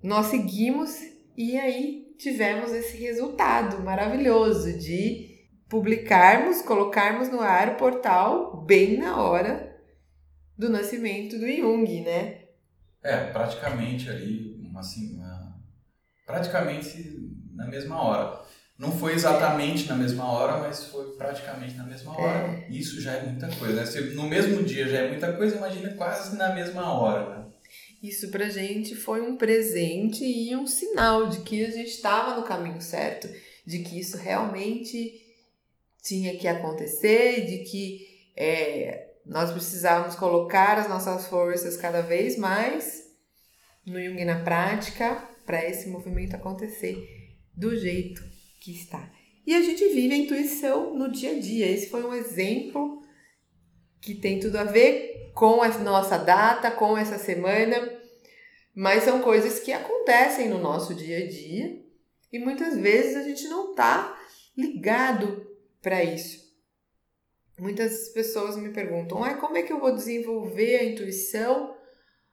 nós 0.00 0.26
seguimos 0.26 0.96
e 1.36 1.58
aí 1.58 2.14
tivemos 2.18 2.70
esse 2.72 2.96
resultado 2.98 3.82
maravilhoso 3.82 4.78
de 4.78 5.32
publicarmos, 5.68 6.62
colocarmos 6.62 7.28
no 7.28 7.40
ar 7.40 7.70
o 7.70 7.76
portal 7.76 8.62
bem 8.64 8.98
na 8.98 9.20
hora 9.20 9.76
do 10.56 10.68
nascimento 10.68 11.38
do 11.38 11.50
Jung, 11.50 12.02
né? 12.02 12.42
É, 13.02 13.32
praticamente 13.32 14.08
ali, 14.08 14.70
assim, 14.76 15.16
uma, 15.16 15.31
praticamente 16.26 17.32
na 17.54 17.66
mesma 17.66 18.02
hora. 18.02 18.42
Não 18.78 18.90
foi 18.90 19.12
exatamente 19.14 19.86
na 19.88 19.94
mesma 19.94 20.28
hora, 20.30 20.58
mas 20.58 20.86
foi 20.86 21.12
praticamente 21.12 21.76
na 21.76 21.84
mesma 21.84 22.18
hora. 22.18 22.48
É. 22.48 22.66
Isso 22.68 23.00
já 23.00 23.12
é 23.12 23.22
muita 23.22 23.48
coisa. 23.48 23.74
Né? 23.74 23.86
Se 23.86 24.00
no 24.14 24.28
mesmo 24.28 24.62
dia 24.64 24.88
já 24.88 24.98
é 24.98 25.08
muita 25.08 25.32
coisa, 25.34 25.56
imagina 25.56 25.94
quase 25.94 26.36
na 26.36 26.52
mesma 26.54 26.92
hora. 26.92 27.28
Né? 27.28 27.44
Isso 28.02 28.30
pra 28.30 28.48
gente 28.48 28.96
foi 28.96 29.20
um 29.20 29.36
presente 29.36 30.24
e 30.24 30.56
um 30.56 30.66
sinal 30.66 31.28
de 31.28 31.40
que 31.42 31.64
a 31.64 31.70
gente 31.70 31.90
estava 31.90 32.40
no 32.40 32.46
caminho 32.46 32.80
certo, 32.80 33.28
de 33.64 33.80
que 33.80 34.00
isso 34.00 34.16
realmente 34.16 35.20
tinha 36.02 36.36
que 36.36 36.48
acontecer, 36.48 37.46
de 37.46 37.58
que 37.58 38.00
é, 38.36 39.12
nós 39.24 39.52
precisávamos 39.52 40.16
colocar 40.16 40.78
as 40.78 40.88
nossas 40.88 41.26
forças 41.26 41.76
cada 41.76 42.00
vez 42.00 42.36
mais 42.36 43.04
no 43.86 44.02
Jung 44.02 44.24
na 44.24 44.40
prática 44.40 45.31
para 45.44 45.68
esse 45.68 45.88
movimento 45.88 46.34
acontecer 46.34 46.96
do 47.54 47.76
jeito 47.76 48.22
que 48.60 48.72
está. 48.72 49.10
E 49.46 49.54
a 49.54 49.60
gente 49.60 49.86
vive 49.88 50.14
a 50.14 50.18
intuição 50.18 50.94
no 50.96 51.10
dia 51.10 51.32
a 51.32 51.38
dia. 51.38 51.70
Esse 51.70 51.88
foi 51.88 52.04
um 52.04 52.14
exemplo 52.14 53.02
que 54.00 54.14
tem 54.14 54.38
tudo 54.38 54.56
a 54.56 54.64
ver 54.64 55.32
com 55.34 55.62
a 55.62 55.68
nossa 55.78 56.18
data, 56.18 56.70
com 56.70 56.96
essa 56.96 57.18
semana, 57.18 58.00
mas 58.74 59.04
são 59.04 59.20
coisas 59.20 59.60
que 59.60 59.72
acontecem 59.72 60.48
no 60.48 60.58
nosso 60.58 60.94
dia 60.94 61.18
a 61.18 61.26
dia 61.26 61.82
e 62.32 62.38
muitas 62.38 62.78
vezes 62.78 63.16
a 63.16 63.22
gente 63.22 63.46
não 63.48 63.70
está 63.70 64.18
ligado 64.56 65.46
para 65.80 66.02
isso. 66.02 66.42
Muitas 67.58 68.08
pessoas 68.08 68.56
me 68.56 68.70
perguntam: 68.70 69.22
ah, 69.22 69.34
como 69.34 69.56
é 69.56 69.62
que 69.62 69.72
eu 69.72 69.80
vou 69.80 69.94
desenvolver 69.94 70.76
a 70.76 70.84
intuição? 70.84 71.76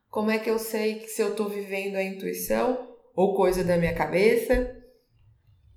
Como 0.09 0.31
é 0.31 0.39
que 0.39 0.49
eu 0.49 0.57
sei 0.57 0.99
que 0.99 1.07
se 1.07 1.21
eu 1.21 1.31
estou 1.31 1.49
vivendo 1.49 1.95
a 1.95 2.03
intuição? 2.03 2.88
Ou 3.19 3.35
coisa 3.35 3.65
da 3.65 3.75
minha 3.75 3.93
cabeça. 3.93 4.81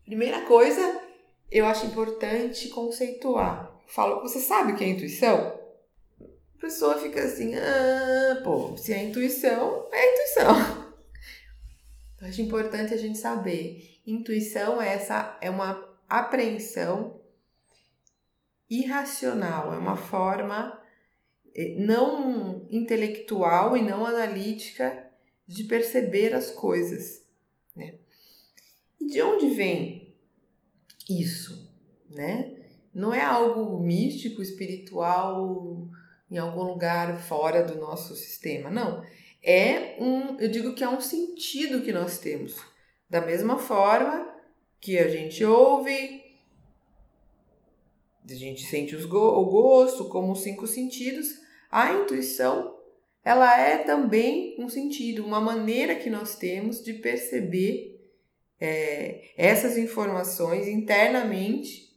Primeira 0.04 0.42
coisa, 0.42 1.02
eu 1.50 1.66
acho 1.66 1.86
importante 1.86 2.68
conceituar. 2.68 3.82
Falo, 3.88 4.20
você 4.20 4.38
sabe 4.38 4.70
o 4.70 4.76
que 4.76 4.84
é 4.84 4.88
intuição? 4.88 5.58
A 6.20 6.60
pessoa 6.60 6.98
fica 6.98 7.20
assim, 7.20 7.52
ah, 7.56 8.40
pô, 8.44 8.76
se 8.76 8.92
é 8.92 9.02
intuição, 9.02 9.88
é 9.92 10.12
intuição. 10.12 10.92
Eu 12.22 12.28
acho 12.28 12.40
importante 12.42 12.94
a 12.94 12.96
gente 12.96 13.18
saber. 13.18 14.00
Intuição 14.06 14.80
é 14.80 14.94
essa 14.94 15.36
é 15.40 15.50
uma 15.50 15.84
apreensão 16.08 17.20
irracional, 18.70 19.74
é 19.74 19.78
uma 19.78 19.96
forma 19.96 20.80
eh, 21.56 21.74
não 21.76 22.68
intelectual 22.70 23.76
e 23.76 23.82
não 23.82 24.06
analítica 24.06 25.10
de 25.44 25.64
perceber 25.64 26.34
as 26.34 26.52
coisas. 26.52 27.21
E 29.02 29.06
de 29.06 29.20
onde 29.20 29.48
vem 29.50 30.14
isso? 31.08 31.68
Né? 32.08 32.54
Não 32.94 33.12
é 33.12 33.20
algo 33.20 33.80
místico, 33.80 34.40
espiritual, 34.40 35.88
em 36.30 36.38
algum 36.38 36.62
lugar 36.62 37.20
fora 37.20 37.64
do 37.64 37.76
nosso 37.76 38.14
sistema, 38.14 38.70
não. 38.70 39.02
É 39.42 39.96
um, 39.98 40.38
eu 40.38 40.48
digo 40.48 40.74
que 40.74 40.84
é 40.84 40.88
um 40.88 41.00
sentido 41.00 41.82
que 41.82 41.92
nós 41.92 42.18
temos. 42.18 42.56
Da 43.10 43.20
mesma 43.20 43.58
forma 43.58 44.32
que 44.80 44.98
a 44.98 45.08
gente 45.08 45.44
ouve, 45.44 46.22
a 48.28 48.34
gente 48.34 48.64
sente 48.64 48.94
os 48.94 49.04
go 49.04 49.18
o 49.18 49.44
gosto, 49.46 50.08
como 50.08 50.32
os 50.32 50.42
cinco 50.42 50.66
sentidos, 50.66 51.40
a 51.70 51.92
intuição 51.92 52.78
ela 53.24 53.58
é 53.58 53.78
também 53.78 54.56
um 54.58 54.68
sentido, 54.68 55.24
uma 55.24 55.40
maneira 55.40 55.94
que 55.94 56.10
nós 56.10 56.36
temos 56.36 56.82
de 56.82 56.94
perceber 56.94 57.91
é, 58.64 59.32
essas 59.36 59.76
informações 59.76 60.68
internamente, 60.68 61.92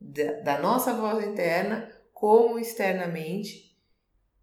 da, 0.00 0.32
da 0.40 0.58
nossa 0.58 0.94
voz 0.94 1.22
interna, 1.22 1.92
como 2.14 2.58
externamente, 2.58 3.76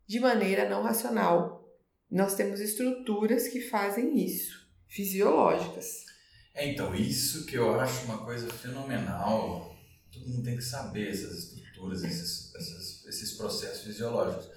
de 0.05 0.19
maneira 0.19 0.69
não 0.69 0.83
racional. 0.83 1.67
Nós 2.09 2.35
temos 2.35 2.59
estruturas 2.59 3.47
que 3.47 3.61
fazem 3.61 4.15
isso, 4.23 4.69
fisiológicas. 4.87 6.05
É, 6.53 6.67
então, 6.67 6.93
isso 6.93 7.47
que 7.47 7.55
eu 7.55 7.79
acho 7.79 8.05
uma 8.05 8.23
coisa 8.23 8.47
fenomenal. 8.53 9.75
Todo 10.11 10.29
mundo 10.29 10.43
tem 10.43 10.55
que 10.55 10.63
saber 10.63 11.09
essas 11.09 11.45
estruturas, 11.45 12.03
esses, 12.03 12.53
esses, 12.53 13.05
esses 13.07 13.33
processos 13.37 13.85
fisiológicos. 13.85 14.51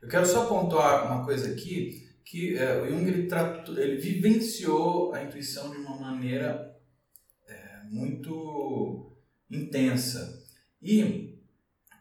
Eu 0.00 0.08
quero 0.08 0.24
só 0.24 0.46
pontuar 0.46 1.12
uma 1.12 1.22
coisa 1.22 1.52
aqui, 1.52 2.08
que 2.24 2.56
é, 2.56 2.80
o 2.80 2.88
Jung 2.88 3.06
ele, 3.06 3.26
tratou, 3.26 3.78
ele 3.78 3.96
vivenciou 3.96 5.12
a 5.14 5.22
intuição 5.22 5.70
de 5.70 5.76
uma 5.76 5.96
maneira 5.96 6.74
é, 7.46 7.82
muito 7.90 9.16
intensa. 9.50 10.42
E 10.82 11.38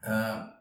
ah, 0.01 0.59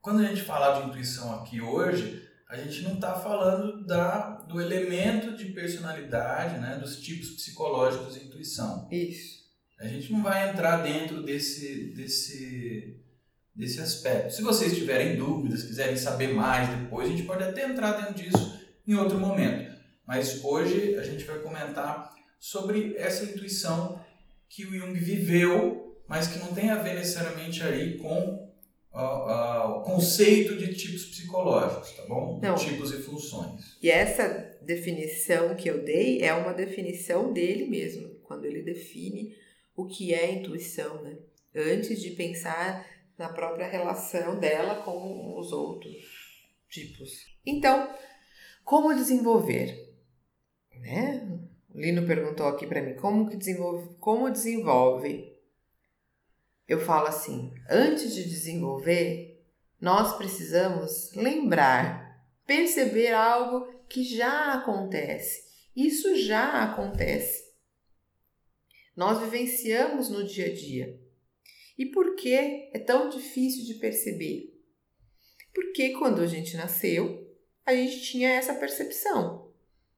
quando 0.00 0.20
a 0.20 0.28
gente 0.28 0.42
fala 0.42 0.80
de 0.80 0.88
intuição 0.88 1.34
aqui 1.34 1.60
hoje, 1.60 2.26
a 2.48 2.56
gente 2.56 2.82
não 2.82 2.94
está 2.94 3.14
falando 3.14 3.84
da, 3.84 4.36
do 4.48 4.60
elemento 4.60 5.36
de 5.36 5.52
personalidade, 5.52 6.58
né, 6.58 6.78
dos 6.78 6.98
tipos 6.98 7.30
psicológicos 7.30 8.14
de 8.14 8.26
intuição. 8.26 8.88
Isso. 8.90 9.46
A 9.78 9.86
gente 9.86 10.10
não 10.10 10.22
vai 10.22 10.50
entrar 10.50 10.78
dentro 10.78 11.22
desse, 11.22 11.92
desse 11.94 13.04
desse 13.54 13.80
aspecto. 13.80 14.32
Se 14.32 14.40
vocês 14.40 14.72
tiverem 14.72 15.16
dúvidas, 15.16 15.64
quiserem 15.64 15.96
saber 15.96 16.32
mais 16.32 16.68
depois, 16.68 17.08
a 17.08 17.10
gente 17.10 17.24
pode 17.24 17.42
até 17.42 17.68
entrar 17.68 17.90
dentro 17.92 18.14
disso 18.14 18.57
em 18.88 18.94
outro 18.94 19.18
momento. 19.18 19.76
Mas 20.06 20.42
hoje 20.42 20.96
a 20.96 21.02
gente 21.02 21.24
vai 21.24 21.38
comentar 21.40 22.14
sobre 22.40 22.96
essa 22.96 23.24
intuição 23.24 24.02
que 24.48 24.64
o 24.64 24.72
Jung 24.72 24.98
viveu, 24.98 26.02
mas 26.08 26.28
que 26.28 26.38
não 26.38 26.54
tem 26.54 26.70
a 26.70 26.76
ver 26.76 26.94
necessariamente 26.94 27.62
aí 27.62 27.98
com 27.98 28.50
uh, 28.94 28.98
uh, 28.98 29.78
o 29.78 29.82
conceito 29.82 30.56
de 30.56 30.74
tipos 30.74 31.04
psicológicos, 31.04 31.92
tá 31.92 32.06
bom? 32.06 32.40
Não. 32.42 32.54
Tipos 32.54 32.90
e 32.92 33.02
funções. 33.02 33.76
E 33.82 33.90
essa 33.90 34.56
definição 34.62 35.54
que 35.54 35.68
eu 35.68 35.84
dei 35.84 36.22
é 36.22 36.32
uma 36.32 36.54
definição 36.54 37.30
dele 37.30 37.66
mesmo, 37.66 38.08
quando 38.22 38.46
ele 38.46 38.62
define 38.62 39.36
o 39.76 39.86
que 39.86 40.14
é 40.14 40.32
intuição, 40.32 41.02
né? 41.02 41.18
antes 41.54 42.00
de 42.00 42.10
pensar 42.10 42.86
na 43.18 43.28
própria 43.28 43.68
relação 43.68 44.38
dela 44.38 44.76
com 44.82 45.38
os 45.38 45.52
outros 45.52 45.96
tipos. 46.70 47.10
Então, 47.44 47.92
como 48.68 48.94
desenvolver? 48.94 49.96
Né? 50.78 51.26
O 51.74 51.80
Lino 51.80 52.06
perguntou 52.06 52.46
aqui 52.46 52.66
para 52.66 52.82
mim, 52.82 52.96
como 52.96 53.26
que 53.26 53.34
desenvolve, 53.34 53.96
como 53.98 54.30
desenvolve? 54.30 55.34
Eu 56.68 56.78
falo 56.78 57.06
assim, 57.06 57.54
antes 57.70 58.14
de 58.14 58.24
desenvolver, 58.24 59.42
nós 59.80 60.18
precisamos 60.18 61.14
lembrar, 61.14 62.22
perceber 62.46 63.14
algo 63.14 63.72
que 63.88 64.04
já 64.04 64.52
acontece. 64.52 65.48
Isso 65.74 66.14
já 66.18 66.62
acontece. 66.64 67.42
Nós 68.94 69.18
vivenciamos 69.18 70.10
no 70.10 70.26
dia 70.26 70.44
a 70.44 70.54
dia. 70.54 71.00
E 71.78 71.86
por 71.86 72.16
que 72.16 72.34
é 72.34 72.78
tão 72.78 73.08
difícil 73.08 73.64
de 73.64 73.80
perceber? 73.80 74.52
Porque 75.54 75.94
quando 75.94 76.20
a 76.20 76.26
gente 76.26 76.54
nasceu, 76.54 77.27
a 77.70 77.76
gente 77.76 78.00
tinha 78.00 78.30
essa 78.30 78.54
percepção 78.54 79.48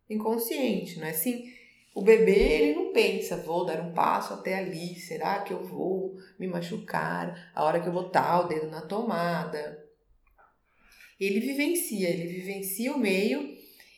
inconsciente, 0.09 0.99
não 0.99 1.07
é 1.07 1.11
assim? 1.11 1.53
O 1.95 2.03
bebê, 2.03 2.33
ele 2.33 2.75
não 2.75 2.93
pensa, 2.93 3.37
vou 3.37 3.65
dar 3.65 3.81
um 3.81 3.93
passo 3.93 4.33
até 4.35 4.55
ali, 4.55 4.95
será 4.97 5.41
que 5.41 5.53
eu 5.53 5.65
vou 5.65 6.17
me 6.39 6.47
machucar 6.47 7.51
a 7.55 7.65
hora 7.65 7.81
que 7.81 7.89
eu 7.89 7.93
botar 7.93 8.41
o 8.41 8.49
dedo 8.49 8.69
na 8.69 8.81
tomada? 8.81 9.85
Ele 11.19 11.41
vivencia, 11.41 12.09
ele 12.09 12.27
vivencia 12.27 12.93
o 12.93 12.99
meio, 12.99 13.57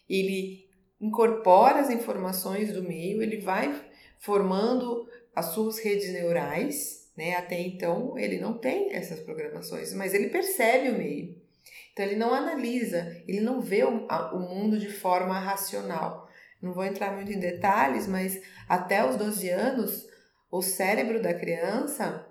ele 0.08 0.68
incorpora 1.00 1.80
as 1.80 1.90
informações 1.90 2.72
do 2.72 2.82
meio, 2.82 3.22
ele 3.22 3.38
vai 3.38 3.84
formando 4.18 5.08
as 5.34 5.46
suas 5.46 5.78
redes 5.78 6.12
neurais 6.12 7.02
né? 7.16 7.34
Até 7.34 7.60
então 7.60 8.18
ele 8.18 8.38
não 8.38 8.58
tem 8.58 8.94
essas 8.94 9.20
programações, 9.20 9.92
mas 9.92 10.14
ele 10.14 10.28
percebe 10.28 10.90
o 10.90 10.98
meio. 10.98 11.40
Então 11.92 12.06
ele 12.06 12.16
não 12.16 12.32
analisa, 12.32 13.22
ele 13.26 13.40
não 13.40 13.60
vê 13.60 13.84
o, 13.84 14.06
o 14.32 14.38
mundo 14.40 14.78
de 14.78 14.90
forma 14.90 15.38
racional. 15.38 16.28
Não 16.60 16.72
vou 16.72 16.84
entrar 16.84 17.12
muito 17.12 17.32
em 17.32 17.38
detalhes, 17.38 18.06
mas 18.06 18.40
até 18.68 19.04
os 19.04 19.16
12 19.16 19.48
anos, 19.50 20.06
o 20.50 20.62
cérebro 20.62 21.20
da 21.20 21.34
criança, 21.34 22.26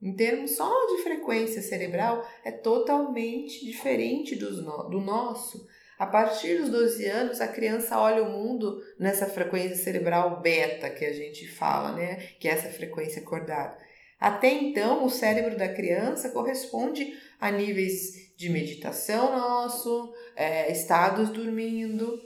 em 0.00 0.14
termos 0.14 0.52
só 0.52 0.70
de 0.86 1.02
frequência 1.02 1.60
cerebral, 1.60 2.26
é 2.44 2.52
totalmente 2.52 3.64
diferente 3.64 4.36
do, 4.36 4.50
do 4.88 5.00
nosso. 5.00 5.66
A 5.98 6.06
partir 6.06 6.58
dos 6.58 6.70
12 6.70 7.06
anos, 7.06 7.40
a 7.40 7.48
criança 7.48 7.98
olha 7.98 8.22
o 8.22 8.30
mundo 8.30 8.82
nessa 8.98 9.26
frequência 9.26 9.76
cerebral 9.76 10.40
beta 10.40 10.90
que 10.90 11.04
a 11.04 11.12
gente 11.12 11.48
fala, 11.48 11.92
né? 11.92 12.16
Que 12.38 12.48
é 12.48 12.52
essa 12.52 12.68
frequência 12.68 13.20
acordada. 13.22 13.76
Até 14.18 14.50
então, 14.50 15.04
o 15.04 15.10
cérebro 15.10 15.56
da 15.56 15.68
criança 15.68 16.30
corresponde 16.30 17.16
a 17.38 17.50
níveis 17.50 18.34
de 18.36 18.48
meditação 18.48 19.36
nosso, 19.36 20.14
é, 20.34 20.70
estados 20.72 21.28
dormindo. 21.30 22.20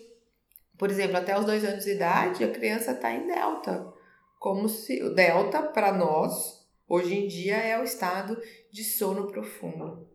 Por 0.79 0.91
exemplo, 0.91 1.17
até 1.17 1.39
os 1.39 1.45
dois 1.45 1.65
anos 1.65 1.85
de 1.85 1.93
idade, 1.93 2.45
a 2.45 2.51
criança 2.51 2.93
está 2.93 3.13
em 3.13 3.27
delta. 3.27 3.93
Como 4.39 4.69
se 4.69 5.03
o 5.03 5.15
delta, 5.15 5.63
para 5.63 5.93
nós, 5.93 6.67
hoje 6.89 7.15
em 7.15 7.27
dia, 7.27 7.57
é 7.57 7.79
o 7.79 7.85
estado 7.85 8.41
de 8.71 8.85
sono 8.85 9.27
profundo. 9.27 10.09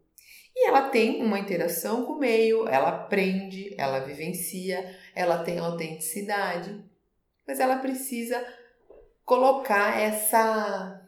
E 0.55 0.67
ela 0.67 0.89
tem 0.89 1.21
uma 1.21 1.37
interação 1.37 2.05
com 2.05 2.13
o 2.13 2.19
meio, 2.19 2.67
ela 2.67 2.89
aprende, 2.89 3.75
ela 3.77 3.99
vivencia, 3.99 4.97
ela 5.13 5.43
tem 5.43 5.59
autenticidade, 5.59 6.81
mas 7.45 7.59
ela 7.59 7.77
precisa 7.77 8.41
colocar 9.25 9.99
essa 9.99 11.04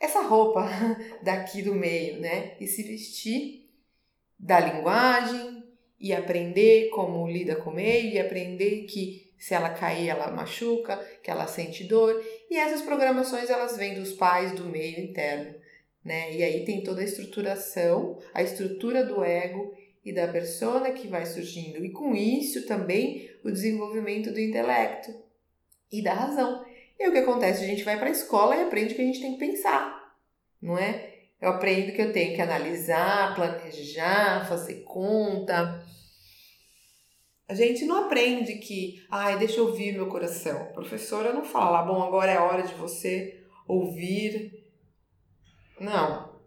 essa 0.00 0.22
roupa 0.22 0.68
daqui 1.22 1.62
do 1.62 1.74
meio, 1.74 2.20
né? 2.20 2.56
E 2.60 2.66
se 2.66 2.82
vestir 2.82 3.70
da 4.38 4.60
linguagem 4.60 5.64
e 5.98 6.12
aprender 6.12 6.90
como 6.90 7.26
lida 7.26 7.56
com 7.56 7.70
o 7.70 7.74
meio 7.74 8.12
e 8.12 8.18
aprender 8.18 8.84
que 8.84 9.26
se 9.38 9.54
ela 9.54 9.70
cair 9.70 10.08
ela 10.08 10.30
machuca, 10.30 10.96
que 11.22 11.30
ela 11.30 11.46
sente 11.46 11.84
dor. 11.84 12.22
E 12.50 12.56
essas 12.56 12.82
programações 12.82 13.50
elas 13.50 13.76
vêm 13.76 13.94
dos 13.94 14.12
pais 14.12 14.52
do 14.52 14.64
meio 14.64 15.00
interno, 15.00 15.54
né? 16.04 16.34
E 16.34 16.42
aí 16.42 16.64
tem 16.64 16.82
toda 16.82 17.00
a 17.00 17.04
estruturação, 17.04 18.18
a 18.32 18.42
estrutura 18.42 19.04
do 19.04 19.22
ego 19.22 19.74
e 20.04 20.12
da 20.12 20.28
persona 20.28 20.92
que 20.92 21.08
vai 21.08 21.26
surgindo. 21.26 21.84
E 21.84 21.90
com 21.90 22.14
isso 22.14 22.66
também 22.66 23.30
o 23.44 23.50
desenvolvimento 23.50 24.32
do 24.32 24.40
intelecto 24.40 25.12
e 25.90 26.02
da 26.02 26.14
razão. 26.14 26.64
E 26.98 27.08
o 27.08 27.12
que 27.12 27.18
acontece? 27.18 27.64
A 27.64 27.66
gente 27.66 27.84
vai 27.84 27.98
para 27.98 28.08
a 28.08 28.12
escola 28.12 28.56
e 28.56 28.62
aprende 28.62 28.94
que 28.94 29.02
a 29.02 29.04
gente 29.04 29.20
tem 29.20 29.32
que 29.32 29.38
pensar, 29.38 30.14
não 30.60 30.78
é? 30.78 31.14
Eu 31.40 31.50
aprendo 31.50 31.92
que 31.92 32.00
eu 32.00 32.12
tenho 32.12 32.34
que 32.34 32.40
analisar, 32.40 33.34
planejar, 33.34 34.48
fazer 34.48 34.82
conta. 34.84 35.84
A 37.46 37.54
gente 37.54 37.84
não 37.84 38.06
aprende 38.06 38.54
que, 38.54 39.04
ai, 39.10 39.38
deixa 39.38 39.60
eu 39.60 39.66
ouvir 39.66 39.92
meu 39.92 40.08
coração. 40.08 40.62
A 40.62 40.72
professora 40.72 41.32
não 41.32 41.44
fala, 41.44 41.82
bom, 41.82 42.02
agora 42.02 42.32
é 42.32 42.38
hora 42.38 42.62
de 42.62 42.74
você 42.74 43.44
ouvir. 43.68 44.66
Não. 45.78 46.40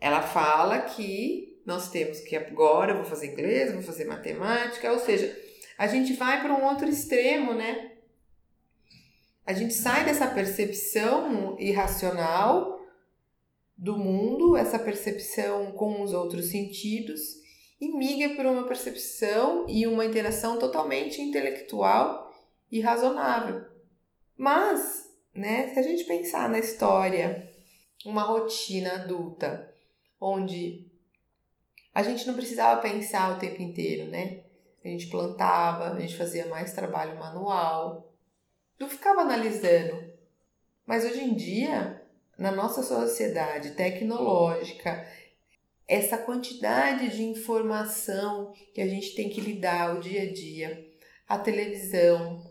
Ela 0.00 0.22
fala 0.22 0.80
que 0.80 1.60
nós 1.64 1.90
temos 1.90 2.20
que 2.20 2.36
agora 2.36 2.92
eu 2.92 2.96
vou 2.96 3.04
fazer 3.04 3.32
inglês, 3.32 3.72
vou 3.72 3.82
fazer 3.82 4.06
matemática, 4.06 4.90
ou 4.90 4.98
seja, 4.98 5.34
a 5.78 5.86
gente 5.86 6.14
vai 6.14 6.42
para 6.42 6.52
um 6.52 6.64
outro 6.64 6.88
extremo, 6.88 7.54
né? 7.54 7.89
A 9.50 9.52
gente 9.52 9.74
sai 9.74 10.04
dessa 10.04 10.28
percepção 10.28 11.58
irracional 11.58 12.78
do 13.76 13.98
mundo, 13.98 14.56
essa 14.56 14.78
percepção 14.78 15.72
com 15.72 16.02
os 16.02 16.12
outros 16.12 16.52
sentidos, 16.52 17.20
e 17.80 17.88
migra 17.88 18.36
para 18.36 18.48
uma 18.48 18.68
percepção 18.68 19.66
e 19.68 19.88
uma 19.88 20.04
interação 20.04 20.56
totalmente 20.56 21.20
intelectual 21.20 22.32
e 22.70 22.80
razonável. 22.80 23.66
Mas, 24.36 25.10
né, 25.34 25.74
se 25.74 25.80
a 25.80 25.82
gente 25.82 26.04
pensar 26.04 26.48
na 26.48 26.60
história, 26.60 27.52
uma 28.06 28.22
rotina 28.22 29.02
adulta, 29.02 29.74
onde 30.20 30.86
a 31.92 32.04
gente 32.04 32.24
não 32.24 32.34
precisava 32.34 32.80
pensar 32.80 33.34
o 33.34 33.40
tempo 33.40 33.60
inteiro, 33.60 34.08
né? 34.12 34.44
A 34.84 34.86
gente 34.86 35.08
plantava, 35.08 35.90
a 35.90 35.98
gente 35.98 36.16
fazia 36.16 36.46
mais 36.46 36.72
trabalho 36.72 37.18
manual, 37.18 38.09
não 38.80 38.88
ficava 38.88 39.20
analisando. 39.20 40.10
Mas 40.86 41.04
hoje 41.04 41.22
em 41.22 41.34
dia, 41.34 42.02
na 42.38 42.50
nossa 42.50 42.82
sociedade 42.82 43.72
tecnológica, 43.72 45.06
essa 45.86 46.16
quantidade 46.16 47.10
de 47.10 47.22
informação 47.22 48.52
que 48.74 48.80
a 48.80 48.86
gente 48.86 49.14
tem 49.14 49.28
que 49.28 49.40
lidar 49.40 49.96
o 49.96 50.00
dia 50.00 50.22
a 50.22 50.32
dia, 50.32 50.88
a 51.28 51.38
televisão, 51.38 52.42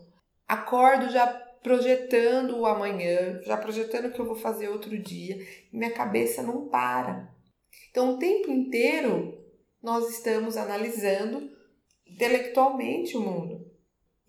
acordo 0.46 1.10
já 1.10 1.26
projetando 1.62 2.58
o 2.58 2.66
amanhã, 2.66 3.40
já 3.42 3.56
projetando 3.56 4.06
o 4.06 4.12
que 4.12 4.20
eu 4.20 4.26
vou 4.26 4.36
fazer 4.36 4.68
outro 4.68 4.96
dia, 4.96 5.44
minha 5.72 5.90
cabeça 5.90 6.42
não 6.42 6.68
para. 6.68 7.34
Então, 7.90 8.14
o 8.14 8.18
tempo 8.18 8.50
inteiro 8.50 9.36
nós 9.82 10.10
estamos 10.10 10.56
analisando 10.56 11.50
intelectualmente 12.06 13.16
o 13.16 13.20
mundo. 13.20 13.69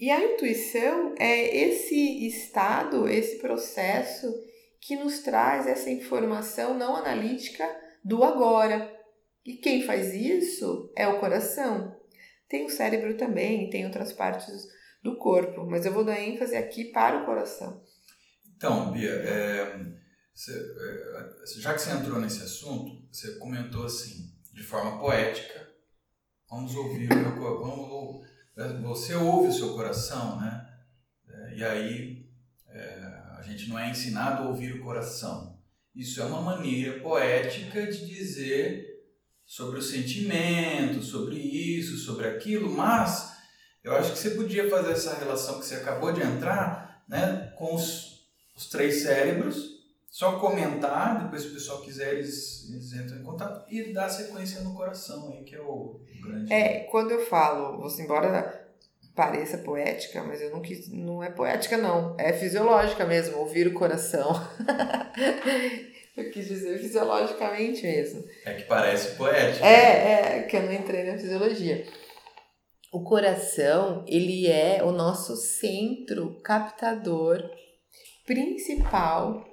E 0.02 0.10
a 0.10 0.34
intuição 0.34 1.14
é 1.20 1.56
esse 1.56 2.26
estado, 2.26 3.08
esse 3.08 3.38
processo 3.38 4.34
que 4.80 4.96
nos 4.96 5.20
traz 5.20 5.68
essa 5.68 5.92
informação 5.92 6.76
não 6.76 6.96
analítica 6.96 7.70
do 8.04 8.24
agora. 8.24 8.92
E 9.46 9.58
quem 9.58 9.86
faz 9.86 10.12
isso 10.16 10.92
é 10.98 11.08
o 11.08 11.20
coração. 11.20 11.96
Tem 12.50 12.66
o 12.66 12.70
cérebro 12.70 13.16
também, 13.16 13.70
tem 13.70 13.86
outras 13.86 14.12
partes 14.12 14.68
do 15.04 15.18
corpo, 15.18 15.68
mas 15.68 15.86
eu 15.86 15.94
vou 15.94 16.04
dar 16.04 16.20
ênfase 16.20 16.56
aqui 16.56 16.86
para 16.86 17.22
o 17.22 17.26
coração. 17.26 17.84
Então, 18.58 18.92
Bia, 18.92 19.12
é, 19.12 19.62
é, 19.62 21.60
já 21.60 21.76
que 21.76 21.82
você 21.82 21.92
entrou 21.92 22.20
nesse 22.20 22.42
assunto, 22.42 23.08
você 23.12 23.38
comentou 23.38 23.86
assim, 23.86 24.34
de 24.52 24.64
forma 24.64 25.00
poética, 25.00 25.70
vamos 26.50 26.74
ouvir, 26.74 27.08
vamos 27.08 28.31
você 28.82 29.16
ouve 29.16 29.48
o 29.48 29.54
seu 29.54 29.74
coração, 29.74 30.40
né? 30.40 30.68
É, 31.28 31.56
e 31.56 31.64
aí 31.64 32.26
é, 32.70 33.22
a 33.38 33.42
gente 33.42 33.70
não 33.70 33.80
é 33.80 33.90
ensinado 33.90 34.44
a 34.44 34.48
ouvir 34.48 34.74
o 34.74 34.84
coração. 34.84 35.60
Isso 35.96 36.22
é 36.22 36.26
uma 36.26 36.42
maneira 36.42 37.00
poética 37.00 37.86
de 37.86 38.06
dizer 38.06 38.92
sobre 39.46 39.80
o 39.80 39.82
sentimento, 39.82 41.02
sobre 41.04 41.36
isso, 41.36 41.98
sobre 41.98 42.28
aquilo, 42.28 42.72
mas 42.72 43.32
eu 43.84 43.94
acho 43.96 44.14
que 44.14 44.20
você 44.20 44.32
podia 44.32 44.70
fazer 44.70 44.92
essa 44.92 45.16
relação 45.16 45.60
que 45.60 45.66
você 45.66 45.76
acabou 45.76 46.14
de 46.14 46.22
entrar, 46.22 47.04
né, 47.10 47.52
com 47.58 47.76
os, 47.76 48.30
os 48.56 48.70
três 48.70 49.02
cérebros, 49.02 49.81
só 50.12 50.38
comentar, 50.38 51.24
depois 51.24 51.42
se 51.42 51.48
o 51.48 51.54
pessoal 51.54 51.82
quiser 51.82 52.16
eles, 52.16 52.70
eles 52.70 52.92
entram 52.92 53.18
em 53.18 53.24
contato 53.24 53.66
e 53.74 53.94
dar 53.94 54.10
sequência 54.10 54.60
no 54.60 54.76
coração 54.76 55.30
aí, 55.30 55.42
que 55.46 55.56
é 55.56 55.62
o 55.62 56.02
grande. 56.22 56.52
É, 56.52 56.80
quando 56.92 57.12
eu 57.12 57.26
falo, 57.26 57.80
você 57.80 58.04
embora 58.04 58.70
pareça 59.16 59.60
poética, 59.60 60.22
mas 60.22 60.42
eu 60.42 60.52
não 60.52 60.62
quis, 60.62 60.90
não 60.90 61.24
é 61.24 61.30
poética 61.30 61.78
não, 61.78 62.14
é 62.20 62.34
fisiológica 62.34 63.06
mesmo, 63.06 63.38
ouvir 63.38 63.68
o 63.68 63.74
coração. 63.74 64.32
Eu 66.18 66.30
quis 66.30 66.46
dizer 66.46 66.78
fisiologicamente 66.78 67.84
mesmo. 67.84 68.22
É 68.46 68.54
que 68.54 68.64
parece 68.64 69.16
poético. 69.16 69.64
É, 69.66 70.40
é, 70.40 70.44
que 70.44 70.58
eu 70.58 70.64
não 70.64 70.74
entrei 70.74 71.06
na 71.06 71.18
fisiologia. 71.18 71.88
O 72.92 73.02
coração, 73.02 74.04
ele 74.06 74.46
é 74.46 74.84
o 74.84 74.92
nosso 74.92 75.38
centro 75.38 76.42
captador 76.42 77.50
principal 78.26 79.50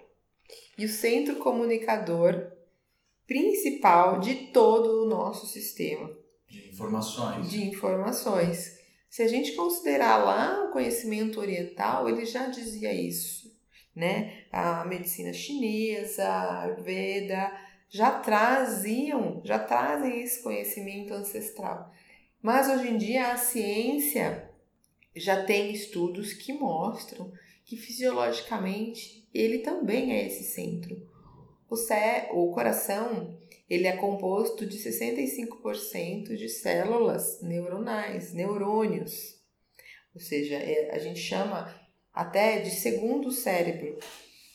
e 0.79 0.85
o 0.85 0.89
centro 0.89 1.37
comunicador 1.37 2.53
principal 3.27 4.21
de 4.21 4.35
todo 4.53 5.05
o 5.05 5.09
nosso 5.09 5.47
sistema. 5.47 6.11
De 6.49 6.69
informações. 6.69 7.51
De 7.51 7.65
informações. 7.67 8.79
Se 9.11 9.23
a 9.23 9.29
gente 9.29 9.53
considerar 9.53 10.25
lá 10.25 10.65
o 10.65 10.73
conhecimento 10.73 11.41
oriental, 11.41 12.09
ele 12.09 12.25
já 12.25 12.47
dizia 12.47 12.93
isso, 12.93 13.55
né? 13.95 14.45
A 14.53 14.85
medicina 14.85 15.33
chinesa, 15.33 16.25
a 16.25 16.63
Ayurveda, 16.63 17.53
já 17.91 18.11
traziam, 18.11 19.41
já 19.45 19.59
trazem 19.59 20.23
esse 20.23 20.43
conhecimento 20.43 21.13
ancestral. 21.13 21.93
Mas 22.41 22.69
hoje 22.69 22.89
em 22.89 22.97
dia 22.97 23.33
a 23.33 23.37
ciência 23.37 24.49
já 25.17 25.43
tem 25.45 25.73
estudos 25.73 26.33
que 26.33 26.53
mostram 26.53 27.33
que 27.69 27.77
fisiologicamente 27.77 29.29
ele 29.33 29.59
também 29.59 30.13
é 30.13 30.27
esse 30.27 30.43
centro. 30.43 31.07
O, 31.69 31.77
cé 31.77 32.31
o 32.33 32.51
coração 32.51 33.39
ele 33.69 33.87
é 33.87 33.95
composto 33.95 34.65
de 34.65 34.79
65% 34.79 36.35
de 36.35 36.49
células 36.49 37.43
neuronais, 37.43 38.33
neurônios. 38.33 39.39
Ou 40.15 40.21
seja, 40.21 40.55
é, 40.55 40.91
a 40.95 40.99
gente 40.99 41.21
chama 41.21 41.73
até 42.11 42.59
de 42.61 42.71
segundo 42.71 43.31
cérebro. 43.31 43.99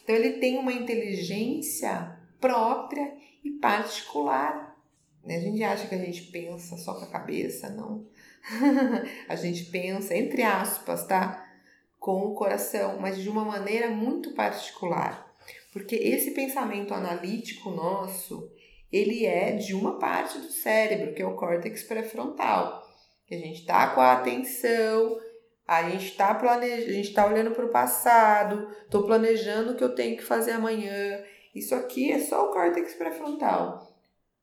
Então 0.04 0.16
ele 0.16 0.40
tem 0.40 0.58
uma 0.58 0.74
inteligência 0.74 2.20
própria 2.42 3.16
e 3.44 3.52
particular. 3.52 4.76
A 5.24 5.40
gente 5.40 5.64
acha 5.64 5.88
que 5.88 5.94
a 5.94 6.04
gente 6.04 6.24
pensa 6.24 6.78
só 6.78 6.96
com 6.96 7.06
a 7.06 7.12
cabeça, 7.12 7.70
não. 7.70 8.08
a 9.30 9.36
gente 9.36 9.66
pensa, 9.66 10.18
entre 10.18 10.42
aspas, 10.42 11.06
tá? 11.06 11.43
Com 12.04 12.26
o 12.26 12.34
coração, 12.34 12.98
mas 13.00 13.18
de 13.18 13.30
uma 13.30 13.46
maneira 13.46 13.88
muito 13.88 14.34
particular. 14.34 15.34
Porque 15.72 15.96
esse 15.96 16.32
pensamento 16.32 16.94
analítico 16.94 17.70
nosso, 17.70 18.52
ele 18.92 19.26
é 19.26 19.54
de 19.54 19.74
uma 19.74 19.98
parte 20.00 20.38
do 20.38 20.52
cérebro, 20.52 21.14
que 21.14 21.22
é 21.22 21.26
o 21.26 21.38
córtex 21.38 21.84
pré-frontal. 21.84 22.86
A 23.32 23.36
gente 23.36 23.62
está 23.62 23.88
com 23.96 24.02
a 24.02 24.12
atenção, 24.12 25.18
a 25.66 25.90
gente 25.90 26.08
está 26.08 26.36
planejando, 26.36 26.90
a 26.90 26.94
gente 26.94 27.08
está 27.08 27.26
olhando 27.26 27.52
para 27.52 27.66
o 27.68 27.72
passado, 27.72 28.68
estou 28.84 29.06
planejando 29.06 29.72
o 29.72 29.78
que 29.78 29.84
eu 29.86 29.96
tenho 29.96 30.18
que 30.18 30.26
fazer 30.26 30.52
amanhã. 30.52 31.24
Isso 31.56 31.74
aqui 31.74 32.12
é 32.12 32.20
só 32.20 32.50
o 32.50 32.52
córtex 32.52 32.96
pré-frontal. 32.96 33.98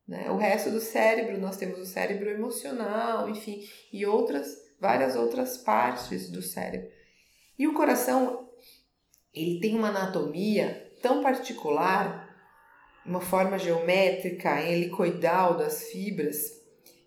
Né? 0.08 0.30
O 0.30 0.38
resto 0.38 0.70
do 0.70 0.80
cérebro, 0.80 1.38
nós 1.38 1.58
temos 1.58 1.78
o 1.78 1.84
cérebro 1.84 2.30
emocional, 2.30 3.28
enfim, 3.28 3.68
e 3.92 4.06
outras, 4.06 4.46
várias 4.80 5.14
outras 5.14 5.58
partes 5.58 6.30
do 6.30 6.40
cérebro. 6.40 6.99
E 7.60 7.68
o 7.68 7.74
coração, 7.74 8.48
ele 9.34 9.60
tem 9.60 9.76
uma 9.76 9.88
anatomia 9.88 10.90
tão 11.02 11.22
particular 11.22 12.26
uma 13.04 13.20
forma 13.20 13.58
geométrica, 13.58 14.62
helicoidal 14.62 15.58
das 15.58 15.90
fibras, 15.90 16.58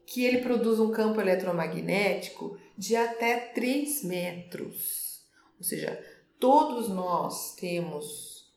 que 0.05 0.23
ele 0.23 0.43
produz 0.43 0.79
um 0.79 0.91
campo 0.91 1.19
eletromagnético 1.19 2.55
de 2.77 2.95
até 2.95 3.35
3 3.39 4.03
metros. 4.03 5.23
Ou 5.57 5.63
seja, 5.63 5.99
todos 6.39 6.87
nós 6.87 7.55
temos 7.55 8.47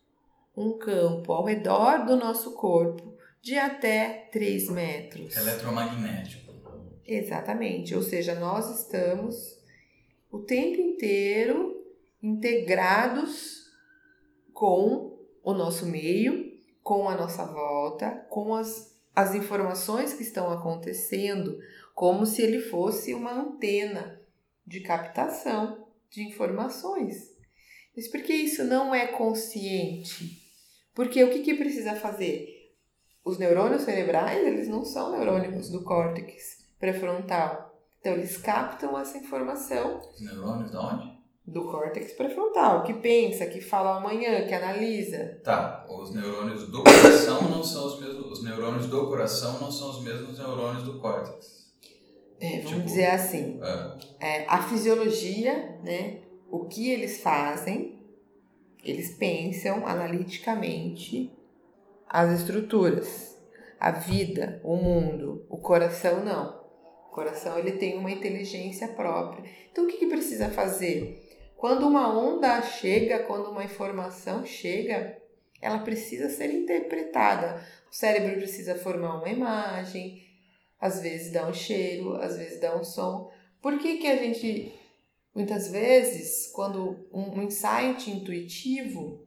um 0.54 0.76
campo 0.76 1.32
ao 1.32 1.44
redor 1.46 2.04
do 2.04 2.14
nosso 2.14 2.52
corpo 2.52 3.16
de 3.40 3.56
até 3.56 4.28
3 4.30 4.68
metros. 4.68 5.34
Eletromagnético. 5.34 6.52
Exatamente. 7.06 7.94
Ou 7.94 8.02
seja, 8.02 8.34
nós 8.34 8.80
estamos 8.80 9.58
o 10.30 10.40
tempo 10.40 10.78
inteiro 10.78 11.75
integrados 12.26 13.70
com 14.52 15.18
o 15.42 15.54
nosso 15.54 15.86
meio 15.86 16.46
com 16.86 17.08
a 17.08 17.16
nossa 17.16 17.44
volta, 17.44 18.12
com 18.30 18.54
as, 18.54 18.96
as 19.12 19.34
informações 19.34 20.14
que 20.14 20.22
estão 20.22 20.48
acontecendo, 20.52 21.58
como 21.92 22.24
se 22.24 22.42
ele 22.42 22.60
fosse 22.60 23.12
uma 23.12 23.32
antena 23.32 24.22
de 24.64 24.78
captação 24.78 25.84
de 26.08 26.22
informações. 26.22 27.34
Mas 27.96 28.06
por 28.06 28.22
que 28.22 28.32
isso 28.32 28.62
não 28.62 28.94
é 28.94 29.08
consciente? 29.08 30.40
Porque 30.94 31.24
o 31.24 31.30
que, 31.30 31.40
que 31.40 31.54
precisa 31.54 31.96
fazer? 31.96 32.72
Os 33.24 33.36
neurônios 33.36 33.82
cerebrais, 33.82 34.46
eles 34.46 34.68
não 34.68 34.84
são 34.84 35.10
neurônios 35.10 35.68
do 35.68 35.82
córtex 35.82 36.68
pré-frontal. 36.78 37.76
Então, 37.98 38.12
eles 38.12 38.36
captam 38.36 38.96
essa 38.96 39.18
informação. 39.18 40.08
Os 40.08 40.20
neurônios 40.20 40.70
de 40.70 40.76
onde? 40.76 41.15
Do 41.46 41.64
córtex 41.64 42.12
pré-frontal, 42.12 42.82
que 42.82 42.92
pensa, 42.94 43.46
que 43.46 43.60
fala 43.60 43.98
amanhã, 43.98 44.46
que 44.46 44.54
analisa. 44.54 45.40
Tá, 45.44 45.86
os 45.88 46.12
neurônios 46.12 46.68
do 46.68 46.82
coração 46.82 47.42
não 47.48 47.62
são 47.62 47.86
os 47.86 48.00
mesmos, 48.00 48.32
os 48.32 48.44
neurônios 48.44 48.86
do 48.86 49.06
coração 49.06 49.60
não 49.60 49.70
são 49.70 49.90
os 49.90 50.02
mesmos 50.02 50.38
neurônios 50.38 50.82
do 50.82 50.98
córtex. 50.98 51.66
É, 52.40 52.58
vamos 52.58 52.70
tipo, 52.70 52.82
dizer 52.82 53.06
assim, 53.06 53.60
é. 54.20 54.40
É, 54.40 54.46
a 54.48 54.60
fisiologia, 54.62 55.78
né, 55.84 56.18
o 56.50 56.64
que 56.64 56.90
eles 56.90 57.22
fazem, 57.22 58.00
eles 58.84 59.14
pensam 59.16 59.86
analiticamente 59.86 61.32
as 62.08 62.40
estruturas, 62.40 63.36
a 63.78 63.92
vida, 63.92 64.60
o 64.64 64.76
mundo, 64.76 65.46
o 65.48 65.58
coração 65.58 66.24
não. 66.24 66.66
O 67.08 67.14
coração 67.16 67.58
ele 67.58 67.72
tem 67.72 67.96
uma 67.96 68.10
inteligência 68.10 68.88
própria. 68.88 69.48
Então 69.72 69.84
o 69.84 69.86
que, 69.86 69.96
que 69.96 70.06
precisa 70.06 70.50
fazer? 70.50 71.25
Quando 71.56 71.86
uma 71.86 72.16
onda 72.16 72.60
chega, 72.62 73.20
quando 73.20 73.50
uma 73.50 73.64
informação 73.64 74.44
chega, 74.44 75.16
ela 75.60 75.78
precisa 75.78 76.28
ser 76.28 76.52
interpretada. 76.52 77.66
O 77.90 77.94
cérebro 77.94 78.36
precisa 78.36 78.74
formar 78.74 79.16
uma 79.16 79.28
imagem, 79.28 80.22
às 80.78 81.00
vezes 81.00 81.32
dá 81.32 81.48
um 81.48 81.54
cheiro, 81.54 82.14
às 82.16 82.36
vezes 82.36 82.60
dá 82.60 82.76
um 82.76 82.84
som. 82.84 83.30
Por 83.62 83.78
que, 83.78 83.96
que 83.98 84.06
a 84.06 84.16
gente, 84.16 84.72
muitas 85.34 85.70
vezes, 85.70 86.48
quando 86.52 87.08
um 87.12 87.42
insight 87.42 88.10
intuitivo 88.10 89.26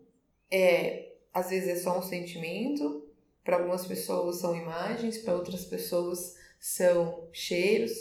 é, 0.52 1.14
às 1.34 1.50
vezes 1.50 1.70
é 1.70 1.76
só 1.78 1.98
um 1.98 2.04
sentimento, 2.04 3.08
para 3.44 3.58
algumas 3.58 3.86
pessoas 3.88 4.38
são 4.38 4.56
imagens, 4.56 5.18
para 5.18 5.34
outras 5.34 5.66
pessoas 5.66 6.36
são 6.60 7.28
cheiros, 7.32 7.92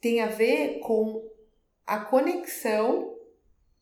tem 0.00 0.20
a 0.20 0.26
ver 0.26 0.80
com 0.80 1.30
a 1.86 2.00
conexão 2.00 3.13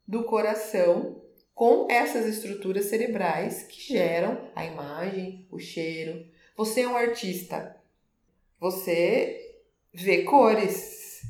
do 0.06 0.24
coração 0.24 1.22
com 1.54 1.86
essas 1.90 2.26
estruturas 2.26 2.86
cerebrais 2.86 3.62
que 3.64 3.92
geram 3.92 4.50
a 4.54 4.64
imagem, 4.64 5.46
o 5.50 5.58
cheiro. 5.58 6.26
Você 6.56 6.82
é 6.82 6.88
um 6.88 6.96
artista. 6.96 7.76
Você 8.58 9.60
vê 9.92 10.22
cores. 10.22 11.22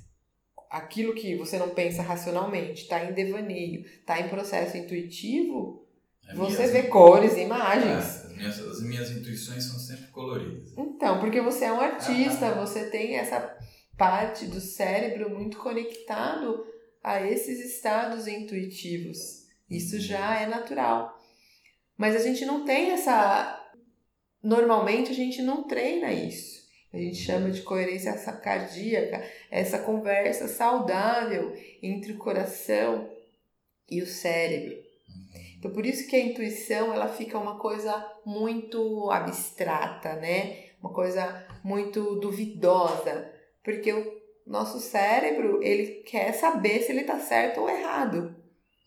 Aquilo 0.71 1.15
que 1.15 1.37
você 1.37 1.59
não 1.59 1.71
pensa 1.71 2.01
racionalmente, 2.03 2.85
está 2.85 3.05
em 3.05 3.13
devaneio, 3.13 3.85
está 3.85 4.19
em 4.21 4.29
processo 4.31 4.77
intuitivo, 4.79 5.87
é 6.27 6.35
você 6.35 6.67
vê 6.69 6.85
cores, 6.85 7.37
imagens. 7.37 7.93
É, 7.93 7.99
as, 7.99 8.37
minhas, 8.37 8.59
as 8.59 8.83
minhas 8.83 9.11
intuições 9.11 9.65
são 9.65 9.79
sempre 9.79 10.07
coloridas. 10.07 10.73
Então, 10.79 11.21
porque 11.21 11.41
você 11.41 11.67
é 11.67 11.73
um 11.73 11.81
artista, 11.81 12.47
ah, 12.47 12.55
você 12.65 12.89
tem 12.89 13.17
essa 13.17 13.55
parte 13.99 14.47
do 14.47 14.61
cérebro 14.61 15.29
muito 15.29 15.59
conectado 15.59 16.65
a 17.03 17.21
esses 17.21 17.61
estados 17.75 18.27
intuitivos. 18.27 19.47
Isso 19.69 19.99
já 20.01 20.41
é 20.41 20.47
natural. 20.47 21.19
Mas 21.97 22.15
a 22.15 22.19
gente 22.19 22.45
não 22.45 22.65
tem 22.65 22.91
essa. 22.91 23.59
Normalmente 24.43 25.11
a 25.11 25.15
gente 25.15 25.41
não 25.43 25.65
treina 25.65 26.13
isso. 26.13 26.63
A 26.93 26.99
gente 26.99 27.17
chama 27.17 27.51
de 27.51 27.63
coerência 27.63 28.13
cardíaca, 28.33 29.25
essa 29.51 29.79
conversa 29.79 30.47
saudável 30.47 31.57
entre 31.83 32.13
o 32.13 32.19
coração 32.19 33.11
e 33.91 34.03
o 34.03 34.07
cérebro. 34.07 34.77
Então 35.59 35.71
por 35.71 35.87
isso 35.87 36.07
que 36.07 36.17
a 36.17 36.21
intuição 36.21 36.93
ela 36.93 37.09
fica 37.09 37.39
uma 37.39 37.59
coisa 37.59 37.95
muito 38.27 39.11
abstrata, 39.11 40.17
né? 40.17 40.71
Uma 40.83 40.93
coisa 40.93 41.47
muito 41.65 42.17
duvidosa, 42.17 43.33
porque 43.63 43.93
o 43.93 44.22
nosso 44.47 44.81
cérebro, 44.81 45.63
ele 45.63 46.03
quer 46.03 46.33
saber 46.33 46.83
se 46.83 46.93
ele 46.93 47.03
está 47.03 47.19
certo 47.19 47.61
ou 47.61 47.69
errado. 47.69 48.35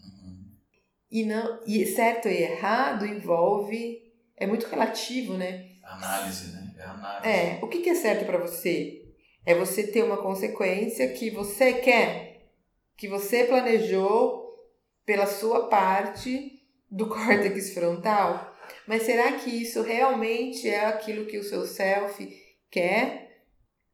Uhum. 0.02 0.46
E, 1.10 1.26
não, 1.26 1.60
e 1.66 1.86
certo 1.86 2.28
e 2.28 2.44
errado 2.44 3.06
envolve. 3.06 4.04
É 4.38 4.46
muito 4.46 4.68
relativo, 4.68 5.38
né? 5.38 5.70
Análise, 5.84 6.52
né? 6.52 6.76
É 6.78 6.84
análise. 6.84 7.28
É. 7.28 7.60
O 7.62 7.68
que, 7.68 7.80
que 7.80 7.90
é 7.90 7.96
certo 7.96 8.26
para 8.26 8.38
você? 8.38 9.02
É 9.46 9.54
você 9.54 9.88
ter 9.88 10.04
uma 10.04 10.18
consequência 10.18 11.08
que 11.14 11.30
você 11.30 11.74
quer, 11.74 12.50
que 12.98 13.08
você 13.08 13.46
planejou 13.46 14.46
pela 15.06 15.26
sua 15.26 15.68
parte 15.68 16.62
do 16.90 17.08
córtex 17.10 17.74
frontal. 17.74 18.54
Mas 18.88 19.04
será 19.04 19.34
que 19.34 19.50
isso 19.50 19.82
realmente 19.82 20.68
é 20.68 20.86
aquilo 20.86 21.26
que 21.26 21.38
o 21.38 21.44
seu 21.44 21.66
self 21.66 22.28
quer? 22.70 23.25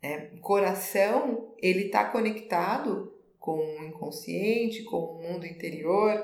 É, 0.01 0.29
o 0.33 0.39
coração, 0.39 1.53
ele 1.61 1.85
está 1.85 2.05
conectado 2.05 3.13
com 3.39 3.57
o 3.57 3.83
inconsciente, 3.85 4.83
com 4.83 4.97
o 4.97 5.21
mundo 5.21 5.45
interior, 5.45 6.23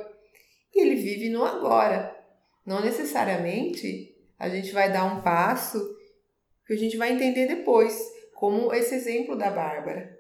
e 0.74 0.82
ele 0.82 0.96
vive 0.96 1.30
no 1.30 1.44
agora. 1.44 2.16
Não 2.66 2.82
necessariamente 2.82 4.16
a 4.38 4.50
gente 4.50 4.72
vai 4.72 4.92
dar 4.92 5.06
um 5.06 5.22
passo 5.22 5.80
que 6.66 6.74
a 6.74 6.78
gente 6.78 6.98
vai 6.98 7.13
entender 7.13 7.48
depois, 7.48 7.98
como 8.34 8.74
esse 8.74 8.94
exemplo 8.94 9.36
da 9.36 9.50
Bárbara. 9.50 10.20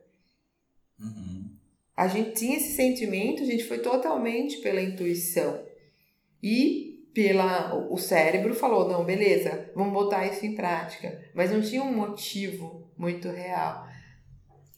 Uhum. 0.99 1.51
A 1.95 2.07
gente 2.07 2.31
tinha 2.31 2.57
esse 2.57 2.75
sentimento, 2.75 3.43
a 3.43 3.45
gente 3.45 3.65
foi 3.65 3.79
totalmente 3.79 4.57
pela 4.57 4.81
intuição. 4.81 5.65
E 6.41 7.09
pela 7.13 7.75
o 7.91 7.97
cérebro 7.97 8.53
falou, 8.53 8.87
não, 8.87 9.03
beleza, 9.03 9.71
vamos 9.75 9.93
botar 9.93 10.25
isso 10.27 10.45
em 10.45 10.55
prática. 10.55 11.19
Mas 11.33 11.51
não 11.51 11.61
tinha 11.61 11.83
um 11.83 11.93
motivo 11.93 12.86
muito 12.97 13.29
real. 13.29 13.87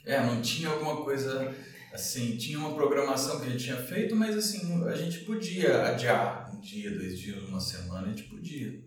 É, 0.06 0.20
não 0.22 0.42
tinha 0.42 0.70
alguma 0.70 1.04
coisa 1.04 1.56
assim, 1.94 2.38
tinha 2.38 2.60
uma 2.60 2.74
programação 2.74 3.40
que 3.40 3.48
a 3.48 3.50
gente 3.50 3.64
tinha 3.64 3.78
feito, 3.78 4.16
mas 4.16 4.36
assim, 4.38 4.84
a 4.86 4.96
gente 4.96 5.20
podia 5.20 5.88
adiar 5.88 6.50
um 6.54 6.60
dia, 6.60 6.92
dois 6.92 7.18
dias, 7.18 7.44
uma 7.44 7.60
semana, 7.60 8.08
a 8.08 8.10
gente 8.10 8.24
podia. 8.24 8.80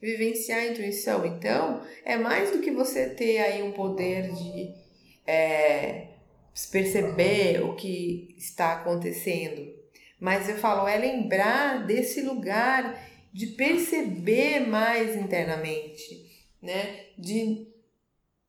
Vivenciar 0.00 0.60
a 0.60 0.66
intuição, 0.66 1.24
então, 1.24 1.82
é 2.04 2.16
mais 2.16 2.52
do 2.52 2.60
que 2.60 2.70
você 2.70 3.10
ter 3.10 3.38
aí 3.38 3.62
um 3.62 3.72
poder 3.72 4.32
de 4.32 4.72
é, 5.26 6.08
perceber 6.70 7.62
o 7.64 7.74
que 7.74 8.34
está 8.36 8.74
acontecendo. 8.74 9.74
Mas 10.20 10.48
eu 10.48 10.56
falo, 10.56 10.86
é 10.86 10.96
lembrar 10.96 11.86
desse 11.86 12.22
lugar 12.22 13.06
de 13.32 13.48
perceber 13.48 14.60
mais 14.60 15.16
internamente, 15.16 16.26
né? 16.62 17.06
De 17.16 17.68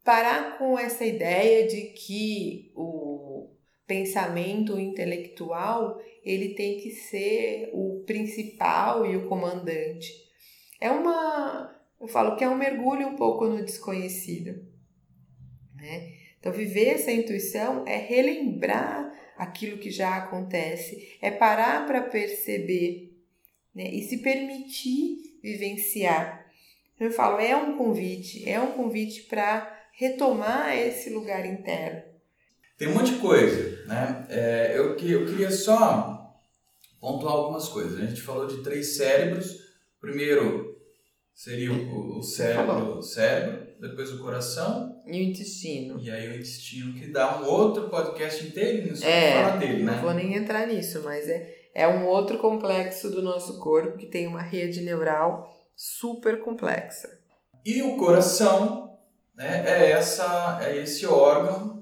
parar 0.04 0.58
com 0.58 0.78
essa 0.78 1.06
ideia 1.06 1.68
de 1.68 1.82
que 1.94 2.72
o 2.76 3.50
pensamento 3.86 4.80
intelectual 4.80 6.00
ele 6.24 6.54
tem 6.54 6.78
que 6.80 6.92
ser 6.92 7.70
o 7.74 8.04
principal 8.06 9.06
e 9.06 9.16
o 9.18 9.28
comandante. 9.28 10.14
É 10.80 10.92
uma, 10.92 11.76
eu 12.00 12.08
falo 12.08 12.36
que 12.36 12.44
é 12.44 12.50
um 12.50 12.58
mergulho 12.58 13.08
um 13.08 13.16
pouco 13.16 13.46
no 13.46 13.64
desconhecido, 13.64 14.64
né? 15.76 16.14
Então 16.40 16.54
viver 16.54 16.90
essa 16.90 17.12
intuição 17.12 17.86
é 17.88 17.98
relembrar 17.98 19.12
aquilo 19.36 19.78
que 19.78 19.90
já 19.90 20.18
acontece, 20.18 21.18
é 21.22 21.32
parar 21.32 21.86
para 21.88 22.04
perceber, 22.04 23.18
né? 23.74 23.90
E 23.90 24.04
se 24.04 24.20
permitir 24.20 25.40
vivenciar. 25.42 26.48
Eu 27.00 27.12
falo, 27.12 27.40
é 27.40 27.56
um 27.56 27.78
convite, 27.78 28.48
é 28.48 28.60
um 28.60 28.74
convite 28.74 29.24
para 29.24 29.79
retomar 30.00 30.76
esse 30.78 31.10
lugar 31.10 31.46
interno 31.46 32.10
tem 32.80 32.88
um 32.88 32.94
monte 32.94 33.14
de 33.16 33.20
coisa, 33.20 33.86
né? 33.86 34.26
É, 34.30 34.72
eu, 34.74 34.96
eu 34.96 34.96
queria 34.96 35.52
só 35.52 36.34
pontuar 36.98 37.34
algumas 37.34 37.68
coisas. 37.68 38.00
A 38.00 38.06
gente 38.06 38.22
falou 38.22 38.48
de 38.48 38.64
três 38.64 38.96
cérebros. 38.96 39.54
Primeiro 40.00 40.78
seria 41.34 41.74
o, 41.74 42.20
o 42.20 42.24
cérebro, 42.24 43.00
o 43.00 43.02
cérebro, 43.02 43.68
depois 43.82 44.14
o 44.14 44.24
coração. 44.24 44.98
E 45.06 45.12
o 45.12 45.24
intestino. 45.24 46.00
E 46.00 46.10
aí 46.10 46.30
o 46.30 46.36
intestino, 46.36 46.94
que 46.94 47.08
dá 47.08 47.42
um 47.42 47.48
outro 47.48 47.90
podcast 47.90 48.46
inteirinho 48.46 48.96
só 48.96 49.06
é, 49.06 49.34
falar 49.34 49.58
dele, 49.58 49.84
né? 49.84 49.96
Não 49.96 50.02
vou 50.02 50.14
nem 50.14 50.36
entrar 50.36 50.66
nisso, 50.66 51.02
mas 51.04 51.28
é, 51.28 51.54
é 51.76 51.86
um 51.86 52.08
outro 52.08 52.38
complexo 52.38 53.12
do 53.12 53.22
nosso 53.22 53.60
corpo 53.60 53.98
que 53.98 54.06
tem 54.06 54.26
uma 54.26 54.42
rede 54.42 54.80
neural 54.80 55.54
super 55.76 56.40
complexa. 56.40 57.10
E 57.66 57.82
o 57.82 57.98
coração 57.98 58.89
né, 59.40 59.64
é, 59.66 59.92
essa, 59.92 60.60
é 60.62 60.84
esse 60.84 61.06
órgão 61.06 61.82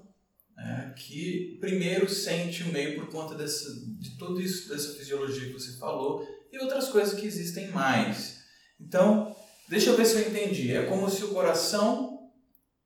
né, 0.56 0.94
que 0.96 1.58
primeiro 1.60 2.08
sente 2.08 2.62
o 2.62 2.72
meio 2.72 3.00
por 3.00 3.10
conta 3.10 3.34
dessa, 3.34 3.74
de 4.00 4.16
tudo 4.16 4.40
isso, 4.40 4.70
dessa 4.70 4.94
fisiologia 4.94 5.48
que 5.48 5.54
você 5.54 5.76
falou 5.80 6.24
e 6.52 6.60
outras 6.60 6.90
coisas 6.90 7.20
que 7.20 7.26
existem 7.26 7.70
mais. 7.70 8.44
Então, 8.80 9.36
deixa 9.68 9.90
eu 9.90 9.98
ver 9.98 10.06
se 10.06 10.22
eu 10.22 10.30
entendi. 10.30 10.72
É 10.72 10.86
como 10.86 11.10
se 11.10 11.24
o 11.24 11.30
coração 11.30 12.30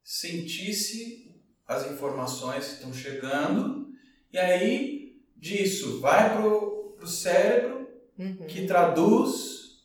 sentisse 0.01 1.35
as 1.67 1.91
informações 1.91 2.65
que 2.65 2.73
estão 2.75 2.93
chegando 2.93 3.91
e 4.31 4.37
aí 4.37 5.21
disso 5.35 5.99
vai 5.99 6.33
para 6.33 6.47
o 6.47 7.05
cérebro 7.05 7.89
uhum. 8.17 8.45
que 8.47 8.65
traduz 8.65 9.81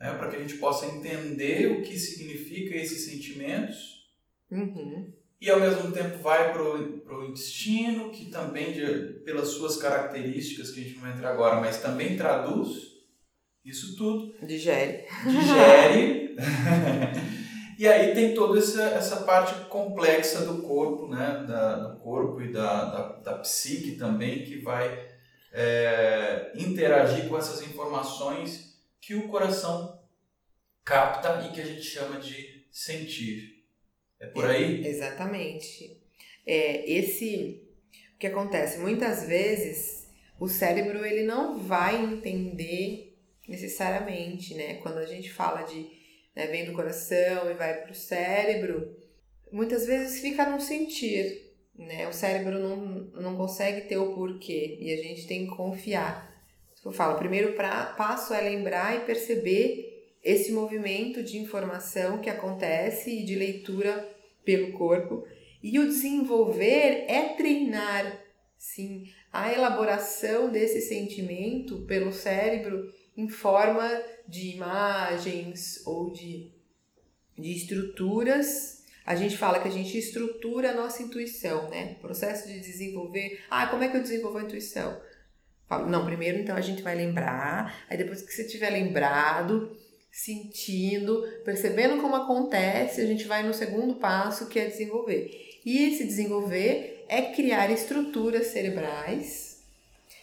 né, 0.00 0.14
para 0.14 0.30
que 0.30 0.36
a 0.36 0.40
gente 0.40 0.54
possa 0.54 0.86
entender 0.86 1.70
o 1.72 1.82
que 1.82 1.98
significa 1.98 2.74
esses 2.74 3.04
sentimentos. 3.04 3.99
Uhum 4.50 5.20
e 5.40 5.48
ao 5.48 5.58
mesmo 5.58 5.90
tempo 5.90 6.18
vai 6.18 6.52
para 6.52 6.62
o 6.62 7.24
intestino, 7.24 8.10
que 8.10 8.26
também, 8.26 8.72
de, 8.72 9.20
pelas 9.24 9.48
suas 9.48 9.78
características, 9.78 10.70
que 10.70 10.80
a 10.80 10.82
gente 10.82 10.96
não 10.96 11.02
vai 11.02 11.12
entrar 11.12 11.30
agora, 11.30 11.60
mas 11.60 11.80
também 11.80 12.16
traduz 12.16 12.90
isso 13.64 13.96
tudo. 13.96 14.34
Digere. 14.46 15.06
Digere. 15.24 16.36
e 17.78 17.88
aí 17.88 18.12
tem 18.12 18.34
toda 18.34 18.58
essa, 18.58 18.82
essa 18.82 19.16
parte 19.22 19.54
complexa 19.70 20.44
do 20.44 20.60
corpo, 20.60 21.08
né? 21.08 21.46
Da, 21.48 21.76
do 21.76 22.00
corpo 22.00 22.42
e 22.42 22.52
da, 22.52 22.84
da, 22.84 23.12
da 23.20 23.38
psique 23.38 23.92
também, 23.92 24.44
que 24.44 24.60
vai 24.60 25.08
é, 25.52 26.52
interagir 26.54 27.28
com 27.28 27.38
essas 27.38 27.62
informações 27.62 28.78
que 29.00 29.14
o 29.14 29.26
coração 29.28 29.98
capta 30.84 31.46
e 31.46 31.52
que 31.52 31.62
a 31.62 31.66
gente 31.66 31.82
chama 31.82 32.20
de 32.20 32.66
sentir. 32.70 33.59
É 34.20 34.26
por 34.26 34.44
aí? 34.44 34.84
É, 34.84 34.88
exatamente. 34.88 35.98
É, 36.46 36.90
esse 36.90 37.62
o 38.14 38.18
que 38.18 38.26
acontece 38.26 38.78
muitas 38.78 39.26
vezes 39.26 40.06
o 40.38 40.46
cérebro 40.48 41.04
ele 41.04 41.24
não 41.24 41.58
vai 41.58 41.96
entender 41.96 43.16
necessariamente, 43.48 44.54
né? 44.54 44.74
Quando 44.74 44.98
a 44.98 45.06
gente 45.06 45.32
fala 45.32 45.62
de 45.62 45.90
né, 46.34 46.46
vem 46.46 46.64
do 46.64 46.72
coração 46.72 47.50
e 47.50 47.54
vai 47.54 47.82
para 47.82 47.92
o 47.92 47.94
cérebro, 47.94 48.96
muitas 49.50 49.86
vezes 49.86 50.20
fica 50.20 50.48
no 50.48 50.60
sentir, 50.60 51.52
né? 51.76 52.08
O 52.08 52.12
cérebro 52.12 52.58
não, 52.58 52.76
não 53.20 53.36
consegue 53.36 53.82
ter 53.82 53.96
o 53.96 54.14
porquê 54.14 54.78
e 54.80 54.92
a 54.92 54.96
gente 54.96 55.26
tem 55.26 55.46
que 55.46 55.56
confiar. 55.56 56.30
Eu 56.84 56.92
falo, 56.92 57.14
o 57.14 57.18
primeiro 57.18 57.52
pra, 57.52 57.86
passo 57.86 58.32
é 58.32 58.40
lembrar 58.40 58.96
e 58.96 59.00
perceber 59.00 59.89
esse 60.22 60.52
movimento 60.52 61.22
de 61.22 61.38
informação 61.38 62.18
que 62.18 62.28
acontece 62.28 63.10
e 63.10 63.24
de 63.24 63.34
leitura 63.34 64.08
pelo 64.44 64.72
corpo. 64.72 65.26
E 65.62 65.78
o 65.78 65.86
desenvolver 65.86 67.04
é 67.08 67.34
treinar, 67.36 68.18
sim, 68.58 69.10
a 69.32 69.52
elaboração 69.52 70.50
desse 70.50 70.80
sentimento 70.80 71.84
pelo 71.86 72.12
cérebro 72.12 72.92
em 73.16 73.28
forma 73.28 73.88
de 74.26 74.50
imagens 74.54 75.82
ou 75.86 76.12
de, 76.12 76.52
de 77.38 77.52
estruturas. 77.52 78.84
A 79.04 79.14
gente 79.14 79.36
fala 79.36 79.60
que 79.60 79.68
a 79.68 79.72
gente 79.72 79.96
estrutura 79.96 80.70
a 80.70 80.74
nossa 80.74 81.02
intuição, 81.02 81.68
né? 81.68 81.96
O 81.98 82.00
processo 82.00 82.48
de 82.48 82.60
desenvolver. 82.60 83.40
Ah, 83.50 83.66
como 83.66 83.82
é 83.82 83.88
que 83.88 83.96
eu 83.96 84.02
desenvolvo 84.02 84.38
a 84.38 84.42
intuição? 84.42 85.00
Não, 85.88 86.04
primeiro 86.04 86.38
então 86.38 86.56
a 86.56 86.60
gente 86.60 86.82
vai 86.82 86.96
lembrar, 86.96 87.84
aí 87.88 87.96
depois 87.96 88.22
que 88.22 88.32
você 88.32 88.44
tiver 88.44 88.70
lembrado, 88.70 89.76
sentindo, 90.10 91.22
percebendo 91.44 92.00
como 92.00 92.16
acontece, 92.16 93.00
a 93.00 93.06
gente 93.06 93.24
vai 93.24 93.42
no 93.42 93.54
segundo 93.54 93.94
passo, 93.94 94.48
que 94.48 94.58
é 94.58 94.66
desenvolver. 94.66 95.58
E 95.64 95.86
esse 95.86 96.04
desenvolver 96.04 97.04
é 97.08 97.22
criar 97.22 97.70
estruturas 97.70 98.48
cerebrais, 98.48 99.62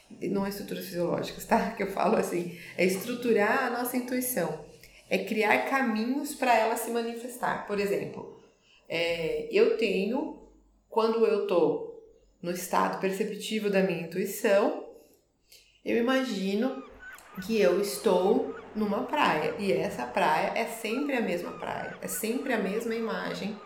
não 0.10 0.48
estruturas 0.48 0.86
fisiológicas, 0.86 1.46
tá? 1.46 1.72
Que 1.72 1.84
eu 1.84 1.92
falo 1.92 2.16
assim, 2.16 2.58
é 2.78 2.86
estruturar 2.86 3.66
a 3.66 3.70
nossa 3.70 3.96
intuição, 3.98 4.66
é 5.10 5.20
criar 5.20 5.70
caminhos 5.70 6.36
para 6.36 6.58
ela 6.58 6.76
se 6.76 6.90
manifestar. 6.92 7.66
Por 7.68 7.80
exemplo, 7.80 8.42
é, 8.90 9.48
eu 9.52 9.78
tenho, 9.78 10.48
quando 10.90 11.26
eu 11.26 11.48
tô 11.48 12.02
no 12.42 12.52
estado 12.52 13.00
perceptivo 13.00 13.70
da 13.70 13.82
minha 13.84 14.02
intuição, 14.02 14.86
eu 15.84 15.98
imagino 15.98 16.84
que 17.46 17.60
eu 17.60 17.80
estou 17.80 18.57
numa 18.76 19.04
praia. 19.04 19.56
E 19.60 19.72
essa 19.72 20.06
praia 20.06 20.52
é 20.56 20.66
sempre 20.66 21.16
a 21.16 21.22
mesma 21.22 21.52
praia, 21.52 21.98
é 22.02 22.08
sempre 22.08 22.54
a 22.54 22.58
mesma 22.58 22.96
imagem 22.96 23.60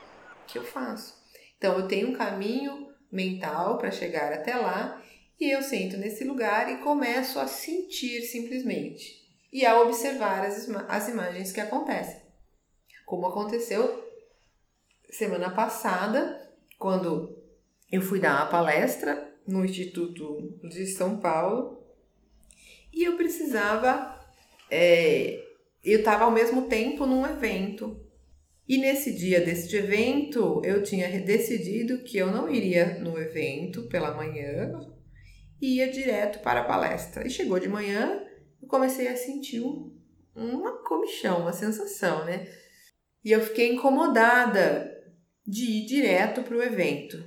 que 0.48 0.58
eu 0.58 0.64
faço. 0.64 1.16
Então 1.58 1.78
eu 1.78 1.88
tenho 1.88 2.10
um 2.10 2.14
caminho 2.14 2.92
mental 3.12 3.78
para 3.78 3.92
chegar 3.92 4.32
até 4.32 4.56
lá 4.56 5.02
e 5.40 5.50
eu 5.50 5.62
sento 5.62 5.98
nesse 5.98 6.24
lugar 6.24 6.72
e 6.72 6.78
começo 6.78 7.40
a 7.40 7.48
sentir 7.48 8.22
simplesmente 8.22 9.22
e 9.52 9.66
a 9.66 9.82
observar 9.82 10.46
as, 10.46 10.70
as 10.88 11.10
imagens 11.10 11.52
que 11.52 11.60
acontecem. 11.60 12.22
Como 13.06 13.28
aconteceu 13.28 14.08
semana 15.10 15.50
passada, 15.50 16.50
quando 16.80 17.38
eu 17.92 18.02
fui 18.02 18.20
dar 18.20 18.38
uma 18.38 18.50
palestra 18.50 19.30
no 19.46 19.66
Instituto 19.66 20.58
de 20.64 20.88
São 20.88 21.20
Paulo 21.20 21.84
e 22.94 23.04
eu 23.04 23.18
precisava 23.18 24.21
é, 24.72 25.44
eu 25.84 26.00
estava 26.00 26.24
ao 26.24 26.32
mesmo 26.32 26.64
tempo 26.64 27.06
num 27.06 27.26
evento. 27.26 28.00
E 28.68 28.78
nesse 28.78 29.14
dia 29.14 29.42
deste 29.42 29.76
evento, 29.76 30.62
eu 30.64 30.82
tinha 30.82 31.10
decidido 31.20 32.04
que 32.04 32.18
eu 32.18 32.32
não 32.32 32.50
iria 32.50 33.00
no 33.00 33.20
evento 33.20 33.88
pela 33.90 34.16
manhã, 34.16 34.72
ia 35.62 35.92
direto 35.92 36.40
para 36.40 36.62
a 36.62 36.66
palestra. 36.66 37.28
E 37.28 37.30
chegou 37.30 37.60
de 37.60 37.68
manhã, 37.68 38.24
eu 38.62 38.68
comecei 38.70 39.10
a 39.10 39.18
sentir 39.18 39.60
um, 39.60 39.92
uma 40.34 40.84
comichão, 40.84 41.42
uma 41.42 41.52
sensação, 41.52 42.24
né? 42.24 42.48
E 43.24 43.32
eu 43.32 43.42
fiquei 43.42 43.74
incomodada 43.74 44.90
de 45.46 45.66
ir 45.66 45.86
direto 45.86 46.42
para 46.42 46.56
o 46.56 46.64
evento. 46.64 47.24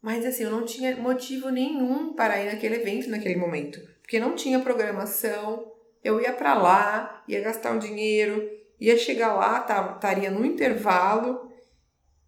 Mas 0.00 0.24
assim, 0.24 0.44
eu 0.44 0.50
não 0.50 0.64
tinha 0.64 0.96
motivo 0.96 1.50
nenhum 1.50 2.14
para 2.14 2.40
ir 2.40 2.52
naquele 2.52 2.76
evento 2.76 3.10
naquele 3.10 3.36
momento, 3.36 3.80
porque 4.00 4.20
não 4.20 4.36
tinha 4.36 4.60
programação. 4.60 5.75
Eu 6.06 6.20
ia 6.20 6.32
para 6.32 6.54
lá, 6.54 7.24
ia 7.26 7.40
gastar 7.40 7.72
um 7.72 7.80
dinheiro, 7.80 8.48
ia 8.78 8.96
chegar 8.96 9.34
lá, 9.34 9.58
estaria 9.96 10.30
no 10.30 10.46
intervalo. 10.46 11.50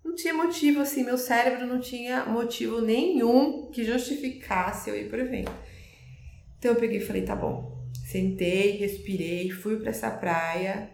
Não 0.04 0.16
tinha 0.16 0.34
motivo 0.34 0.80
assim, 0.80 1.04
meu 1.04 1.16
cérebro 1.16 1.64
não 1.64 1.78
tinha 1.78 2.24
motivo 2.24 2.80
nenhum 2.80 3.70
que 3.70 3.84
justificasse 3.84 4.90
eu 4.90 4.96
ir 4.96 5.08
para 5.08 5.18
o 5.18 5.20
evento. 5.20 5.52
Então 6.58 6.72
eu 6.72 6.80
peguei 6.80 6.98
e 6.98 7.06
falei, 7.06 7.22
tá 7.22 7.36
bom. 7.36 7.86
Sentei, 8.10 8.72
respirei, 8.78 9.48
fui 9.50 9.78
para 9.78 9.90
essa 9.90 10.10
praia, 10.10 10.90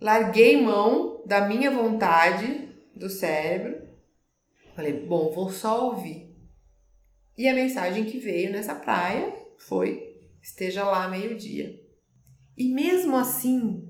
larguei 0.00 0.62
mão 0.62 1.24
da 1.26 1.48
minha 1.48 1.72
vontade 1.72 2.68
do 2.94 3.10
cérebro. 3.10 3.82
Falei, 4.76 4.92
bom, 4.92 5.32
vou 5.32 5.50
só 5.50 5.86
ouvir. 5.86 6.36
E 7.36 7.48
a 7.48 7.54
mensagem 7.54 8.04
que 8.04 8.18
veio 8.18 8.52
nessa 8.52 8.76
praia 8.76 9.34
foi: 9.58 10.00
esteja 10.40 10.84
lá 10.84 11.08
meio-dia. 11.08 11.79
E 12.60 12.68
mesmo 12.68 13.16
assim, 13.16 13.88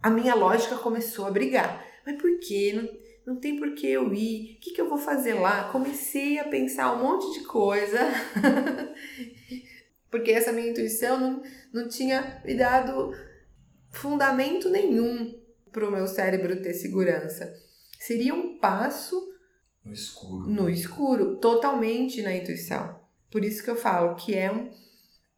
a 0.00 0.08
minha 0.08 0.36
lógica 0.36 0.76
começou 0.76 1.26
a 1.26 1.32
brigar. 1.32 1.84
Mas 2.06 2.14
por 2.14 2.38
quê? 2.38 2.72
Não, 2.72 3.34
não 3.34 3.40
tem 3.40 3.58
por 3.58 3.74
que 3.74 3.88
eu 3.88 4.14
ir. 4.14 4.54
O 4.54 4.60
que, 4.60 4.70
que 4.70 4.80
eu 4.80 4.88
vou 4.88 4.98
fazer 4.98 5.34
lá? 5.34 5.68
Comecei 5.72 6.38
a 6.38 6.44
pensar 6.44 6.94
um 6.94 7.02
monte 7.02 7.36
de 7.36 7.44
coisa. 7.44 7.98
Porque 10.08 10.30
essa 10.30 10.52
minha 10.52 10.70
intuição 10.70 11.18
não, 11.18 11.42
não 11.72 11.88
tinha 11.88 12.40
me 12.44 12.54
dado 12.54 13.10
fundamento 13.90 14.70
nenhum 14.70 15.42
para 15.72 15.88
o 15.88 15.90
meu 15.90 16.06
cérebro 16.06 16.62
ter 16.62 16.74
segurança. 16.74 17.52
Seria 17.98 18.32
um 18.32 18.60
passo 18.60 19.20
no 19.84 19.92
escuro. 19.92 20.48
No 20.48 20.70
escuro, 20.70 21.36
totalmente 21.38 22.22
na 22.22 22.32
intuição. 22.32 23.00
Por 23.28 23.44
isso 23.44 23.60
que 23.64 23.70
eu 23.70 23.76
falo 23.76 24.14
que 24.14 24.36
é 24.36 24.52
um 24.52 24.70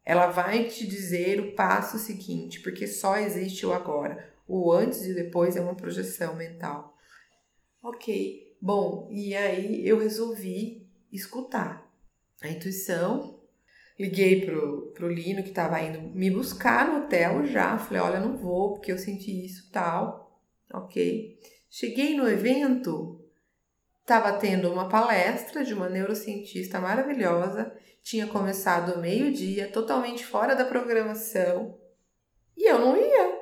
ela 0.05 0.27
vai 0.27 0.65
te 0.65 0.85
dizer 0.85 1.39
o 1.39 1.55
passo 1.55 1.97
seguinte, 1.97 2.59
porque 2.59 2.85
só 2.85 3.17
existe 3.17 3.65
o 3.65 3.73
agora. 3.73 4.31
O 4.47 4.71
antes 4.71 5.03
e 5.03 5.15
depois 5.15 5.55
é 5.55 5.61
uma 5.61 5.73
projeção 5.73 6.35
mental. 6.35 6.95
Ok, 7.81 8.55
bom, 8.61 9.09
e 9.11 9.35
aí 9.35 9.87
eu 9.87 9.97
resolvi 9.97 10.87
escutar 11.11 11.91
a 12.41 12.47
intuição. 12.47 13.39
Liguei 13.97 14.45
pro, 14.45 14.91
pro 14.93 15.11
Lino 15.11 15.41
que 15.41 15.49
estava 15.49 15.81
indo 15.81 16.01
me 16.01 16.29
buscar 16.29 16.87
no 16.87 17.05
hotel 17.05 17.45
já. 17.45 17.77
Falei, 17.77 18.01
olha, 18.01 18.19
não 18.19 18.37
vou 18.37 18.73
porque 18.73 18.91
eu 18.91 18.97
senti 18.97 19.45
isso 19.45 19.71
tal. 19.71 20.39
Ok. 20.71 21.39
Cheguei 21.69 22.15
no 22.15 22.27
evento, 22.27 23.14
estava 24.05 24.33
tendo 24.33 24.71
uma 24.71 24.87
palestra 24.87 25.65
de 25.65 25.73
uma 25.73 25.89
neurocientista 25.89 26.79
maravilhosa, 26.79 27.75
tinha 28.03 28.27
começado 28.27 29.01
meio-dia, 29.01 29.71
totalmente 29.71 30.23
fora 30.23 30.55
da 30.55 30.63
programação, 30.63 31.75
e 32.55 32.69
eu 32.69 32.77
não 32.77 32.95
ia. 32.95 33.35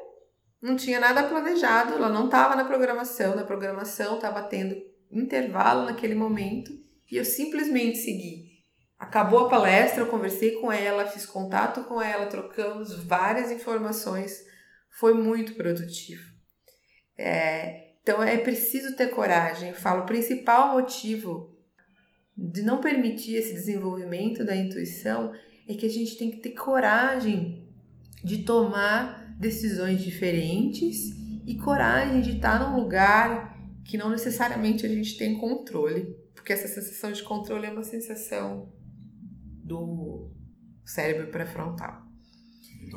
Não 0.61 0.77
tinha 0.77 1.01
nada 1.01 1.23
planejado, 1.23 1.95
ela 1.95 2.07
não 2.07 2.25
estava 2.27 2.55
na 2.55 2.63
programação, 2.63 3.35
na 3.35 3.43
programação 3.43 4.15
estava 4.15 4.41
tendo 4.43 4.81
intervalo 5.11 5.83
naquele 5.83 6.15
momento, 6.15 6.71
e 7.11 7.17
eu 7.17 7.25
simplesmente 7.25 7.97
segui. 7.97 8.53
Acabou 8.97 9.47
a 9.47 9.49
palestra, 9.49 10.03
eu 10.03 10.07
conversei 10.07 10.61
com 10.61 10.71
ela, 10.71 11.05
fiz 11.05 11.25
contato 11.25 11.83
com 11.83 12.01
ela, 12.01 12.27
trocamos 12.27 13.03
várias 13.03 13.51
informações, 13.51 14.45
foi 14.97 15.13
muito 15.13 15.55
produtivo. 15.55 16.23
É, 17.17 17.92
então 18.03 18.21
é 18.21 18.37
preciso 18.37 18.95
ter 18.95 19.07
coragem. 19.07 19.69
Eu 19.69 19.75
falo, 19.75 20.03
o 20.03 20.05
principal 20.05 20.73
motivo 20.73 21.57
de 22.37 22.61
não 22.61 22.81
permitir 22.81 23.35
esse 23.35 23.53
desenvolvimento 23.53 24.43
da 24.43 24.55
intuição 24.55 25.33
é 25.67 25.73
que 25.73 25.85
a 25.85 25.89
gente 25.89 26.17
tem 26.17 26.29
que 26.29 26.37
ter 26.37 26.51
coragem 26.51 27.65
de 28.21 28.39
tomar 28.39 29.33
decisões 29.39 30.01
diferentes 30.01 31.11
e 31.45 31.55
coragem 31.55 32.21
de 32.21 32.35
estar 32.35 32.59
num 32.59 32.77
lugar 32.77 33.57
que 33.85 33.97
não 33.97 34.09
necessariamente 34.09 34.85
a 34.85 34.89
gente 34.89 35.17
tem 35.17 35.37
controle, 35.37 36.15
porque 36.33 36.51
essa 36.51 36.67
sensação 36.67 37.11
de 37.11 37.23
controle 37.23 37.65
é 37.65 37.71
uma 37.71 37.83
sensação 37.83 38.71
do 39.63 40.29
cérebro 40.85 41.27
pré-frontal. 41.27 42.03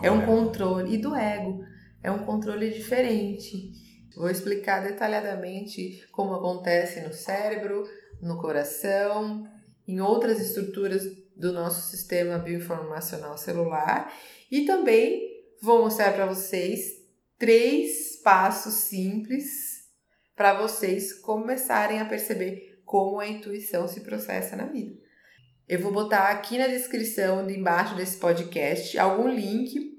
É 0.03 0.11
um 0.11 0.27
controle 0.27 0.95
e 0.95 0.99
do 0.99 1.15
ego, 1.15 1.65
é 2.03 2.11
um 2.11 2.25
controle 2.25 2.71
diferente. 2.71 3.86
Vou 4.17 4.31
explicar 4.31 4.83
detalhadamente 4.83 6.03
como 6.11 6.33
acontece 6.33 7.03
no 7.03 7.13
cérebro, 7.13 7.87
no 8.23 8.41
coração, 8.41 9.47
em 9.87 10.01
outras 10.01 10.41
estruturas 10.41 11.05
do 11.37 11.53
nosso 11.53 11.91
sistema 11.91 12.39
bioinformacional 12.39 13.37
celular 13.37 14.11
e 14.51 14.65
também 14.65 15.45
vou 15.61 15.83
mostrar 15.83 16.15
para 16.15 16.25
vocês 16.25 16.95
três 17.39 18.17
passos 18.23 18.73
simples 18.73 19.45
para 20.35 20.55
vocês 20.55 21.13
começarem 21.13 22.01
a 22.01 22.07
perceber 22.07 22.81
como 22.87 23.21
a 23.21 23.29
intuição 23.29 23.87
se 23.87 24.01
processa 24.01 24.57
na 24.57 24.65
vida. 24.65 24.97
Eu 25.69 25.81
vou 25.81 25.93
botar 25.93 26.31
aqui 26.31 26.57
na 26.57 26.69
descrição 26.69 27.47
de 27.47 27.59
embaixo 27.59 27.95
desse 27.95 28.17
podcast 28.17 28.99
algum 28.99 29.29
link 29.29 29.95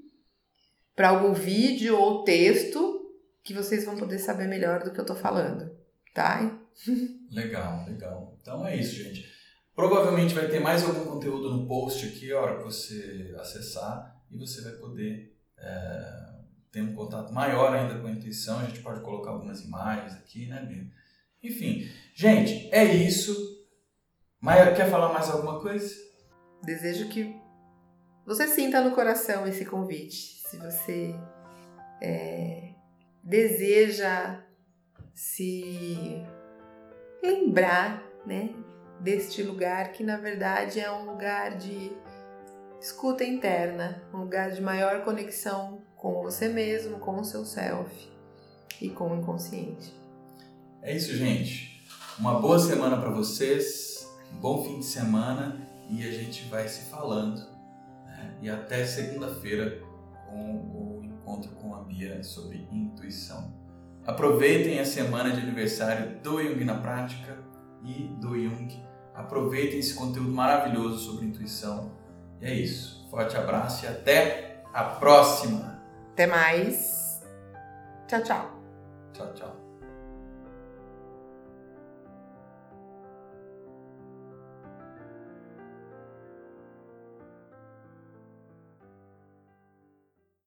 para 0.96 1.10
algum 1.10 1.32
vídeo 1.32 1.96
ou 1.96 2.24
texto 2.24 2.97
que 3.48 3.54
vocês 3.54 3.86
vão 3.86 3.96
poder 3.96 4.18
saber 4.18 4.46
melhor 4.46 4.84
do 4.84 4.90
que 4.90 5.00
eu 5.00 5.06
tô 5.06 5.14
falando, 5.14 5.74
tá? 6.12 6.60
legal, 7.32 7.82
legal. 7.86 8.36
Então 8.38 8.66
é 8.66 8.76
isso, 8.76 9.02
gente. 9.02 9.26
Provavelmente 9.74 10.34
vai 10.34 10.48
ter 10.48 10.60
mais 10.60 10.84
algum 10.84 11.06
conteúdo 11.06 11.56
no 11.56 11.66
post 11.66 12.06
aqui, 12.06 12.30
a 12.30 12.38
hora 12.38 12.58
que 12.58 12.64
você 12.64 13.34
acessar, 13.40 14.22
e 14.30 14.36
você 14.36 14.60
vai 14.60 14.72
poder 14.72 15.34
é, 15.56 16.34
ter 16.70 16.82
um 16.82 16.94
contato 16.94 17.32
maior 17.32 17.74
ainda 17.74 17.98
com 17.98 18.06
a 18.06 18.10
intuição. 18.10 18.58
A 18.58 18.66
gente 18.66 18.80
pode 18.80 19.00
colocar 19.00 19.30
algumas 19.30 19.62
imagens 19.62 20.12
aqui, 20.12 20.46
né, 20.46 20.66
Bia? 20.66 20.86
Enfim, 21.42 21.90
gente, 22.14 22.68
é 22.70 22.84
isso. 22.84 23.34
Maia, 24.42 24.74
quer 24.74 24.90
falar 24.90 25.10
mais 25.10 25.30
alguma 25.30 25.58
coisa? 25.58 25.90
Desejo 26.62 27.08
que 27.08 27.34
você 28.26 28.46
sinta 28.46 28.82
no 28.82 28.94
coração 28.94 29.46
esse 29.46 29.64
convite. 29.64 30.42
Se 30.50 30.58
você 30.58 31.14
é, 32.02 32.74
deseja 33.22 34.40
se 35.14 36.22
lembrar, 37.22 38.02
né, 38.24 38.54
deste 39.00 39.42
lugar 39.42 39.92
que 39.92 40.02
na 40.02 40.16
verdade 40.16 40.80
é 40.80 40.90
um 40.90 41.04
lugar 41.04 41.56
de 41.56 41.92
escuta 42.80 43.24
interna, 43.24 44.02
um 44.12 44.18
lugar 44.18 44.50
de 44.50 44.60
maior 44.60 45.04
conexão 45.04 45.82
com 45.96 46.22
você 46.22 46.48
mesmo, 46.48 46.98
com 46.98 47.20
o 47.20 47.24
seu 47.24 47.44
self 47.44 48.08
e 48.80 48.88
com 48.88 49.10
o 49.10 49.16
inconsciente. 49.18 49.92
É 50.82 50.94
isso, 50.94 51.14
gente. 51.16 51.84
Uma 52.18 52.40
boa 52.40 52.58
semana 52.58 52.96
para 52.96 53.10
vocês, 53.10 54.08
um 54.32 54.38
bom 54.38 54.64
fim 54.64 54.78
de 54.78 54.86
semana 54.86 55.68
e 55.90 56.06
a 56.06 56.12
gente 56.12 56.44
vai 56.48 56.68
se 56.68 56.88
falando. 56.90 57.40
Né? 58.04 58.38
E 58.42 58.50
até 58.50 58.84
segunda-feira 58.84 59.82
com 60.26 60.56
o 60.56 60.87
encontro 61.28 61.50
com 61.56 61.74
a 61.74 61.80
Bia 61.80 62.22
sobre 62.22 62.66
intuição. 62.72 63.52
Aproveitem 64.06 64.80
a 64.80 64.84
semana 64.84 65.30
de 65.30 65.40
aniversário 65.40 66.18
do 66.20 66.42
Jung 66.42 66.64
na 66.64 66.78
Prática 66.78 67.36
e 67.84 68.08
do 68.18 68.34
Jung. 68.34 68.82
Aproveitem 69.14 69.80
esse 69.80 69.94
conteúdo 69.94 70.30
maravilhoso 70.30 70.98
sobre 70.98 71.26
intuição. 71.26 71.92
E 72.40 72.46
é 72.46 72.54
isso. 72.54 73.06
Forte 73.10 73.36
abraço 73.36 73.84
e 73.84 73.88
até 73.88 74.62
a 74.72 74.84
próxima. 74.84 75.82
Até 76.12 76.26
mais. 76.26 77.22
Tchau, 78.06 78.22
tchau. 78.22 78.62
Tchau, 79.12 79.34
tchau. 79.34 79.57